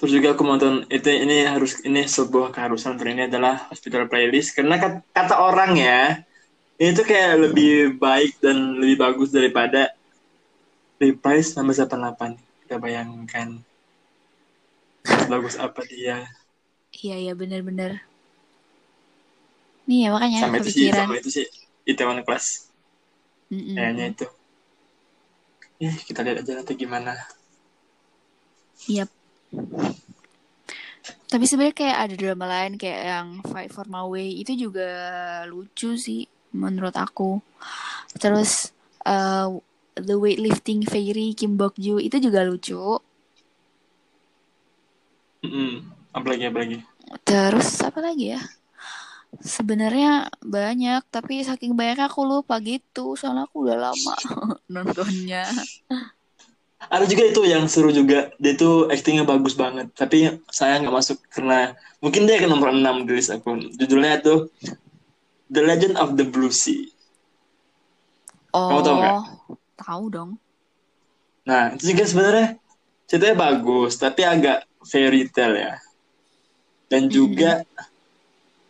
Terus 0.00 0.12
juga 0.16 0.32
aku 0.32 0.42
nonton 0.48 0.88
itu 0.88 1.08
ini 1.12 1.44
harus 1.44 1.76
ini 1.84 2.08
sebuah 2.08 2.56
keharusan 2.56 2.96
ini 3.04 3.28
adalah 3.28 3.68
hospital 3.68 4.08
playlist 4.08 4.56
karena 4.56 4.80
kat- 4.80 5.04
kata 5.12 5.34
orang 5.36 5.76
ya 5.76 6.24
ini 6.80 6.96
tuh 6.96 7.04
kayak 7.04 7.52
lebih 7.52 8.00
baik 8.00 8.40
dan 8.40 8.80
lebih 8.80 8.96
bagus 8.96 9.28
daripada 9.28 9.92
Reprise 10.96 11.52
nomor 11.52 11.76
88. 11.76 12.40
Kita 12.64 12.80
bayangkan 12.80 13.60
bagus 15.28 15.60
apa 15.60 15.84
dia. 15.84 16.24
Iya, 16.96 17.16
iya 17.20 17.32
bener-bener. 17.36 18.00
Nih 19.84 20.08
ya 20.08 20.16
makanya 20.16 20.48
Sama 20.48 20.56
itu 20.60 20.70
sih, 20.72 20.88
sama 20.88 21.14
itu 21.20 21.28
sih 21.28 21.46
Itaewon 21.84 22.24
Class 22.24 22.72
Mm-mm. 23.52 23.76
kayaknya 23.76 24.04
itu. 24.16 24.26
Eh, 25.80 25.96
kita 26.04 26.24
lihat 26.24 26.40
aja 26.40 26.52
nanti 26.60 26.72
gimana. 26.76 27.12
Yap. 28.88 29.08
Tapi 31.28 31.44
sebenarnya 31.44 31.76
kayak 31.76 31.98
ada 32.08 32.14
drama 32.16 32.46
lain 32.48 32.80
kayak 32.80 33.02
yang 33.04 33.28
Fight 33.52 33.68
for 33.68 33.84
My 33.84 34.04
Way 34.04 34.40
itu 34.44 34.52
juga 34.56 34.88
lucu 35.44 35.96
sih 36.00 36.24
menurut 36.52 36.94
aku. 36.94 37.38
Terus 38.18 38.74
eh, 39.06 39.48
The 39.98 40.16
Weightlifting 40.16 40.86
Fairy 40.86 41.34
Kim 41.34 41.58
Bok 41.58 41.76
Joo 41.76 41.98
itu 42.00 42.16
juga 42.22 42.46
lucu. 42.46 42.78
Mm-mm. 45.44 45.72
Apalagi 46.12 46.44
apalagi. 46.50 46.76
Terus 47.24 47.80
apa 47.82 47.98
lagi 48.02 48.36
ya? 48.36 48.42
Sebenarnya 49.40 50.26
banyak, 50.42 51.06
tapi 51.06 51.46
saking 51.46 51.78
banyak 51.78 52.02
aku 52.02 52.26
lupa 52.26 52.58
gitu. 52.58 53.14
Soalnya 53.14 53.46
aku 53.46 53.66
udah 53.66 53.78
lama 53.90 54.14
nontonnya. 54.74 55.46
Ada 56.90 57.06
juga 57.06 57.24
itu 57.30 57.40
yang 57.46 57.70
seru 57.70 57.94
juga. 57.94 58.34
Dia 58.42 58.58
tuh 58.58 58.90
actingnya 58.90 59.22
bagus 59.22 59.54
banget. 59.54 59.92
Tapi 59.94 60.42
saya 60.50 60.82
nggak 60.82 60.94
masuk 60.94 61.18
karena 61.30 61.78
mungkin 62.02 62.26
dia 62.26 62.42
ke 62.42 62.50
nomor 62.50 62.74
6 62.74 63.06
di 63.06 63.12
list 63.14 63.30
aku. 63.30 63.70
Judulnya 63.78 64.18
tuh 64.18 64.50
The 65.50 65.62
Legend 65.66 65.98
of 65.98 66.14
the 66.14 66.22
Blue 66.24 66.54
Sea. 66.54 66.86
Kamu 68.54 68.80
tahu 68.82 68.96
nggak? 69.02 69.14
Oh, 69.14 69.58
tahu 69.74 70.04
dong. 70.10 70.30
Nah, 71.46 71.74
itu 71.74 71.90
juga 71.94 72.04
sebenarnya 72.06 72.46
ceritanya 73.10 73.36
bagus, 73.38 73.98
tapi 73.98 74.22
agak 74.22 74.66
fairy 74.86 75.26
tale 75.26 75.58
ya. 75.58 75.74
Dan 76.86 77.10
juga 77.10 77.66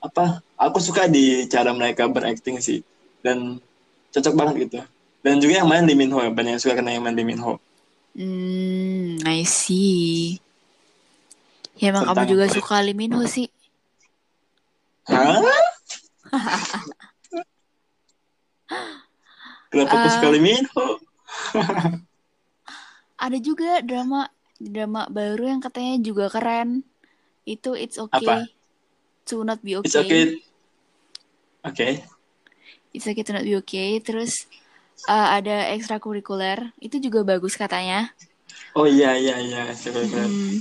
apa? 0.01 0.41
Aku 0.57 0.81
suka 0.81 1.09
di 1.09 1.49
cara 1.49 1.73
mereka 1.73 2.09
berakting 2.09 2.61
sih. 2.61 2.85
Dan 3.21 3.61
cocok 4.13 4.35
banget 4.37 4.55
gitu. 4.69 4.81
Dan 5.21 5.41
juga 5.41 5.61
yang 5.61 5.69
main 5.69 5.85
Lee 5.85 5.97
Min 5.97 6.13
Ho, 6.17 6.21
banyak 6.21 6.57
yang 6.57 6.63
suka 6.63 6.81
karena 6.81 6.97
yang 6.97 7.05
main 7.05 7.17
Lee 7.17 7.29
Min 7.29 7.41
Ho. 7.41 7.61
Hmm, 8.17 9.21
I 9.25 9.45
see. 9.45 10.41
Ya 11.77 11.93
emang 11.93 12.09
kamu 12.09 12.17
Tentang 12.17 12.29
juga 12.33 12.45
apa 12.45 12.53
ya? 12.53 12.57
suka 12.61 12.77
Lee 12.85 12.97
Min 12.97 13.13
Ho 13.17 13.25
sih. 13.29 13.49
Hah? 15.09 15.70
Kenapa 19.71 19.93
aku 19.95 20.07
Eh. 20.07 20.13
suka 20.13 20.29
Lee 20.31 20.43
Min 20.43 20.65
Ho? 20.75 20.87
Ada 23.21 23.39
juga 23.39 23.85
drama 23.85 24.27
drama 24.59 25.07
baru 25.07 25.47
yang 25.47 25.61
katanya 25.63 26.01
juga 26.01 26.27
keren. 26.27 26.83
Itu 27.45 27.75
It's 27.75 27.97
Okay 27.97 28.27
Apa? 28.27 28.47
to 29.27 29.47
Not 29.47 29.61
Be 29.63 29.79
Okay. 29.79 29.87
It's 29.87 29.97
okay. 29.97 30.23
Oke. 31.63 31.89
It's 32.91 33.07
Okay 33.07 33.23
to 33.23 33.33
Not 33.33 33.47
Be 33.47 33.55
Okay. 33.61 34.01
Terus 34.01 34.51
eh, 35.07 35.29
ada 35.39 35.71
ekstrakurikuler. 35.71 36.75
Itu 36.79 36.99
juga 36.99 37.23
bagus 37.23 37.55
katanya. 37.55 38.11
Oh 38.75 38.87
iya 38.87 39.15
iya 39.15 39.39
iya. 39.39 39.63
Hmm. 39.71 40.59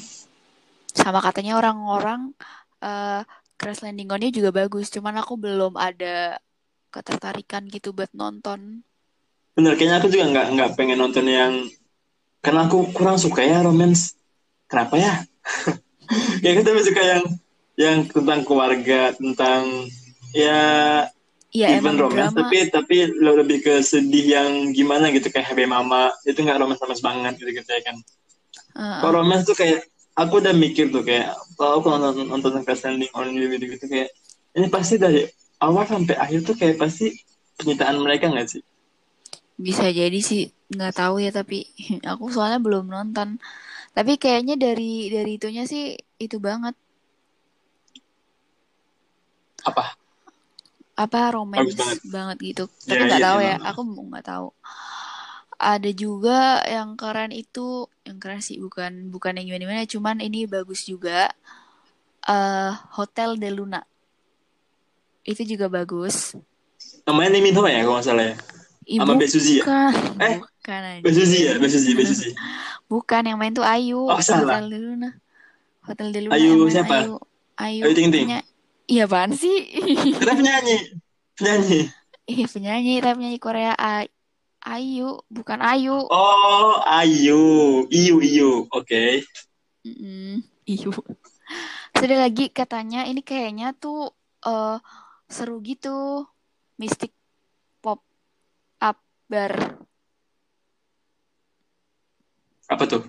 sama 0.90 1.22
katanya 1.22 1.54
orang-orang 1.56 2.34
uh, 2.82 3.22
Crash 3.60 3.84
Landing 3.84 4.08
on-nya 4.10 4.32
juga 4.32 4.56
bagus. 4.56 4.88
Cuman 4.88 5.20
aku 5.20 5.36
belum 5.36 5.76
ada 5.76 6.40
ketertarikan 6.90 7.68
gitu 7.68 7.92
buat 7.92 8.10
nonton. 8.16 8.82
Bener 9.54 9.76
kayaknya 9.76 10.00
aku 10.00 10.08
juga 10.08 10.26
nggak 10.32 10.48
nggak 10.56 10.70
pengen 10.80 10.98
nonton 11.04 11.28
yang 11.28 11.54
karena 12.40 12.66
aku 12.72 12.96
kurang 12.96 13.20
suka 13.20 13.44
ya 13.44 13.60
romance. 13.60 14.16
Kenapa 14.72 14.96
ya? 14.96 15.14
Kayak 16.42 16.56
kita 16.64 16.68
lebih 16.74 16.86
suka 16.88 17.02
yang 17.04 17.24
yang 17.76 17.98
tentang 18.08 18.42
keluarga 18.48 19.14
tentang 19.14 19.88
ya 20.34 20.60
Iya 21.50 21.82
even 21.82 21.98
romance. 21.98 22.32
drama. 22.34 22.46
Tapi 22.46 22.58
tapi 22.70 22.98
lo 23.10 23.34
lebih 23.42 23.66
ke 23.66 23.82
sedih 23.82 24.26
yang 24.38 24.50
gimana 24.70 25.10
gitu 25.10 25.34
kayak 25.34 25.50
Happy 25.50 25.66
Mama. 25.66 26.14
Itu 26.22 26.46
nggak 26.46 26.62
romance 26.62 26.82
romance 26.82 27.02
banget 27.02 27.34
gitu 27.42 27.50
gitu 27.50 27.70
ya 27.70 27.82
kan. 27.82 27.96
Uh, 28.78 29.02
kalau 29.02 29.26
romance 29.26 29.50
tuh 29.50 29.58
kayak 29.58 29.82
aku 30.22 30.34
udah 30.42 30.54
mikir 30.64 30.86
tuh 30.96 31.04
kayak 31.08 31.28
kalau 31.58 31.72
aku 31.80 31.88
nonton 31.94 32.26
nonton 32.32 32.64
Crash 32.66 32.84
Landing 32.86 33.12
on 33.20 33.28
You 33.38 33.48
gitu 33.56 33.66
gitu 33.74 33.86
kayak 33.94 34.10
ini 34.58 34.68
pasti 34.76 34.96
dari 35.04 35.22
awal 35.66 35.84
sampai 35.92 36.16
akhir 36.24 36.40
tuh 36.48 36.56
kayak 36.60 36.76
pasti 36.82 37.06
penyitaan 37.58 37.98
mereka 38.06 38.26
nggak 38.34 38.48
sih 38.54 38.62
bisa 39.66 39.86
jadi 40.00 40.20
sih 40.30 40.44
nggak 40.76 40.94
tahu 41.00 41.16
ya 41.26 41.32
tapi 41.40 41.58
aku 42.12 42.24
soalnya 42.36 42.60
belum 42.66 42.86
nonton 42.96 43.30
tapi 43.98 44.14
kayaknya 44.24 44.56
dari 44.66 45.12
dari 45.16 45.32
itunya 45.40 45.64
sih 45.72 45.84
itu 46.26 46.38
banget 46.48 46.76
apa 49.66 49.84
apa 51.04 51.20
romance 51.36 51.74
banget. 51.80 52.00
banget. 52.16 52.38
gitu 52.44 52.64
Ya, 52.88 52.92
tapi 52.92 53.02
nggak 53.08 53.22
iya, 53.22 53.28
tahu 53.28 53.38
ya 53.40 53.56
emang. 53.56 53.68
aku 53.70 53.82
nggak 54.12 54.26
tahu 54.32 54.48
ada 55.60 55.92
juga 55.92 56.64
yang 56.64 56.96
keren 56.96 57.36
itu 57.36 57.92
yang 58.08 58.16
keren 58.16 58.40
sih 58.40 58.58
bukan 58.64 59.12
bukan 59.12 59.36
yang 59.36 59.52
gimana 59.52 59.84
gimana 59.84 59.84
cuman 59.86 60.18
ini 60.24 60.48
bagus 60.48 60.88
juga. 60.88 61.30
Eh 62.24 62.72
Hotel 62.96 63.36
de 63.36 63.52
Luna. 63.52 63.84
Itu 65.28 65.44
juga 65.44 65.68
bagus. 65.68 66.34
Namanya 67.04 67.36
Lee 67.36 67.44
Min 67.44 67.56
Ho 67.60 67.68
ya 67.68 67.84
kalau 67.84 68.00
nggak 68.00 68.08
salah 68.08 68.26
ya? 68.32 68.36
Ih, 68.90 68.98
Sama 68.98 69.14
Besuzi 69.20 69.60
ya? 69.60 69.64
bukan. 69.68 69.94
Eh, 70.18 70.38
bukan 70.40 70.82
anjir. 70.82 71.04
Besuzi 71.06 71.38
ya? 71.46 71.54
Besuzi 71.60 71.92
Besuzi 71.94 72.30
bukan 72.92 73.22
yang 73.28 73.38
main 73.38 73.54
tuh 73.54 73.68
Ayu. 73.68 74.00
Oh, 74.10 74.18
salah. 74.24 74.58
Hotel 74.58 74.66
de 74.72 74.78
Luna. 74.80 75.10
Hotel 75.86 76.08
de 76.16 76.20
Luna 76.26 76.36
Ayu 76.40 76.56
siapa? 76.72 76.96
Ayu. 77.04 77.14
Ayu, 77.60 77.84
Ayu 77.86 77.94
Ting 77.94 78.10
Ting? 78.10 78.32
iya 78.90 79.06
apaan 79.06 79.36
sih? 79.36 79.68
Kita 80.18 80.34
penyanyi. 80.34 80.78
Penyanyi. 81.38 81.92
Iya 82.26 82.46
penyanyi 82.48 82.94
tapi 83.04 83.16
penyanyi 83.22 83.40
Korea. 83.44 83.74
A- 83.78 84.08
Ayu 84.60 85.24
bukan 85.32 85.60
Ayu. 85.64 86.04
Oh 86.12 86.84
Ayu. 86.84 87.86
Iyu 87.88 88.16
Iyu 88.20 88.52
oke. 88.72 89.24
Mm-mm, 89.88 90.44
Iyu 90.68 90.92
Terus 91.96 92.06
ada 92.06 92.18
lagi 92.28 92.52
katanya 92.52 93.08
ini 93.08 93.24
kayaknya 93.24 93.72
tuh 93.76 94.12
eh, 94.44 94.78
seru 95.32 95.64
gitu. 95.64 96.28
Mystic 96.80 97.12
Pop 97.84 98.04
Up 98.80 98.98
Bar. 99.28 99.80
Apa 102.70 102.84
tuh? 102.88 103.04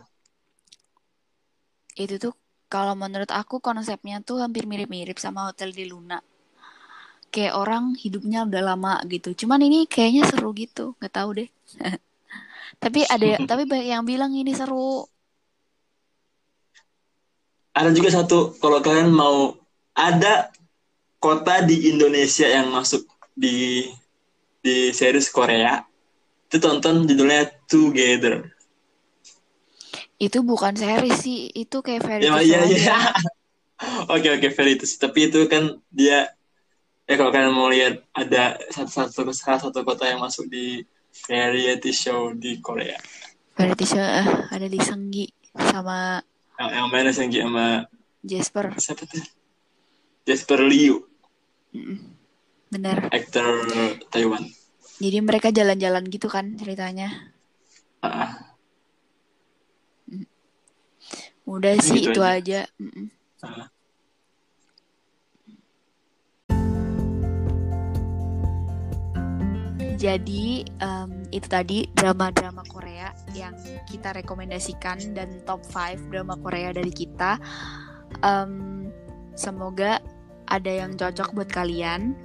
Itu 1.98 2.16
tuh 2.18 2.34
kalau 2.70 2.94
menurut 2.94 3.30
aku 3.34 3.58
konsepnya 3.58 4.22
tuh 4.22 4.38
hampir 4.42 4.66
mirip-mirip 4.66 5.18
sama 5.18 5.50
Hotel 5.50 5.74
di 5.74 5.90
Luna 5.90 6.22
kayak 7.31 7.55
orang 7.55 7.95
hidupnya 7.95 8.45
udah 8.45 8.75
lama 8.75 8.95
gitu. 9.07 9.33
Cuman 9.33 9.62
ini 9.62 9.87
kayaknya 9.87 10.27
seru 10.27 10.51
gitu. 10.53 10.99
Nggak 10.99 11.14
tahu 11.14 11.31
deh. 11.43 11.49
Tapi 12.83 13.05
ada 13.07 13.37
tapi 13.51 13.69
banyak 13.69 13.88
yang 13.93 14.05
bilang 14.09 14.33
ini 14.33 14.57
seru. 14.57 15.05
Ada 17.77 17.93
juga 17.95 18.11
satu 18.11 18.57
kalau 18.59 18.83
kalian 18.83 19.14
mau 19.14 19.55
ada 19.95 20.51
kota 21.21 21.61
di 21.62 21.93
Indonesia 21.93 22.49
yang 22.49 22.73
masuk 22.73 23.05
di 23.37 23.87
di 24.64 24.90
series 24.97 25.29
Korea. 25.29 25.85
Itu 26.51 26.59
tonton 26.59 27.07
judulnya 27.07 27.53
Together. 27.69 28.49
Itu 30.19 30.43
bukan 30.43 30.75
series 30.75 31.21
sih 31.21 31.53
itu 31.53 31.85
kayak 31.85 32.03
variety 32.03 32.29
ya 32.29 32.40
iya 32.43 32.61
iya 32.66 32.99
oke 34.12 34.29
oke 34.37 34.49
veritas 34.53 34.97
tapi 35.01 35.33
itu 35.33 35.49
kan 35.49 35.81
dia 35.88 36.33
ya 37.11 37.18
kalau 37.18 37.35
kalian 37.35 37.51
mau 37.51 37.66
lihat 37.66 38.07
ada 38.14 38.55
satu 38.70 39.11
satu 39.11 39.35
salah 39.35 39.59
satu 39.59 39.83
kota 39.83 40.07
yang 40.07 40.23
masuk 40.23 40.46
di 40.46 40.79
variety 41.27 41.90
show 41.90 42.31
di 42.38 42.62
Korea. 42.62 42.94
Variety 43.59 43.83
show 43.83 43.99
eh, 43.99 44.29
ada 44.55 44.66
di 44.70 44.79
Senggi 44.79 45.27
sama 45.59 46.23
yang, 46.62 46.70
yang 46.70 46.88
mana 46.94 47.11
sih 47.11 47.27
sama 47.27 47.83
Jasper? 48.23 48.79
siapa 48.79 49.03
tuh? 49.11 49.27
Jasper 50.23 50.62
Liu. 50.62 51.03
Bener. 52.70 53.11
Aktor 53.11 53.66
Taiwan. 54.14 54.46
Jadi 55.03 55.18
mereka 55.18 55.51
jalan-jalan 55.51 56.07
gitu 56.07 56.31
kan 56.31 56.55
ceritanya? 56.55 57.11
Ah, 58.05 58.55
udah 61.49 61.75
sih 61.83 62.07
Gitu 62.07 62.14
itu 62.14 62.20
aja. 62.23 62.68
aja. 62.68 62.79
Mm-mm. 62.79 63.07
Jadi 70.00 70.64
em, 70.80 71.28
itu 71.28 71.44
tadi 71.44 71.84
drama-drama 71.92 72.64
Korea 72.64 73.12
yang 73.36 73.52
kita 73.84 74.16
rekomendasikan 74.16 75.12
dan 75.12 75.44
top 75.44 75.60
5 75.68 76.08
drama 76.08 76.40
Korea 76.40 76.72
dari 76.72 76.88
kita. 76.88 77.36
Em, 78.24 78.88
semoga 79.36 80.00
ada 80.48 80.72
yang 80.72 80.96
cocok 80.96 81.36
buat 81.36 81.50
kalian. 81.52 82.16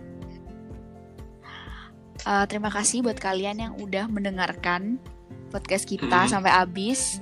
Eh, 2.25 2.45
terima 2.47 2.71
kasih 2.71 3.03
buat 3.03 3.19
kalian 3.19 3.59
yang 3.59 3.73
udah 3.77 4.07
mendengarkan 4.07 4.97
podcast 5.51 5.85
kita 5.85 6.25
Hmm. 6.25 6.31
sampai 6.31 6.51
habis. 6.55 7.19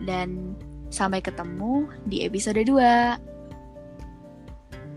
Dan 0.00 0.54
sampai 0.88 1.18
ketemu 1.18 1.90
di 2.06 2.22
episode 2.22 2.62
2. 2.62 3.18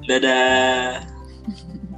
dadah 0.08 1.06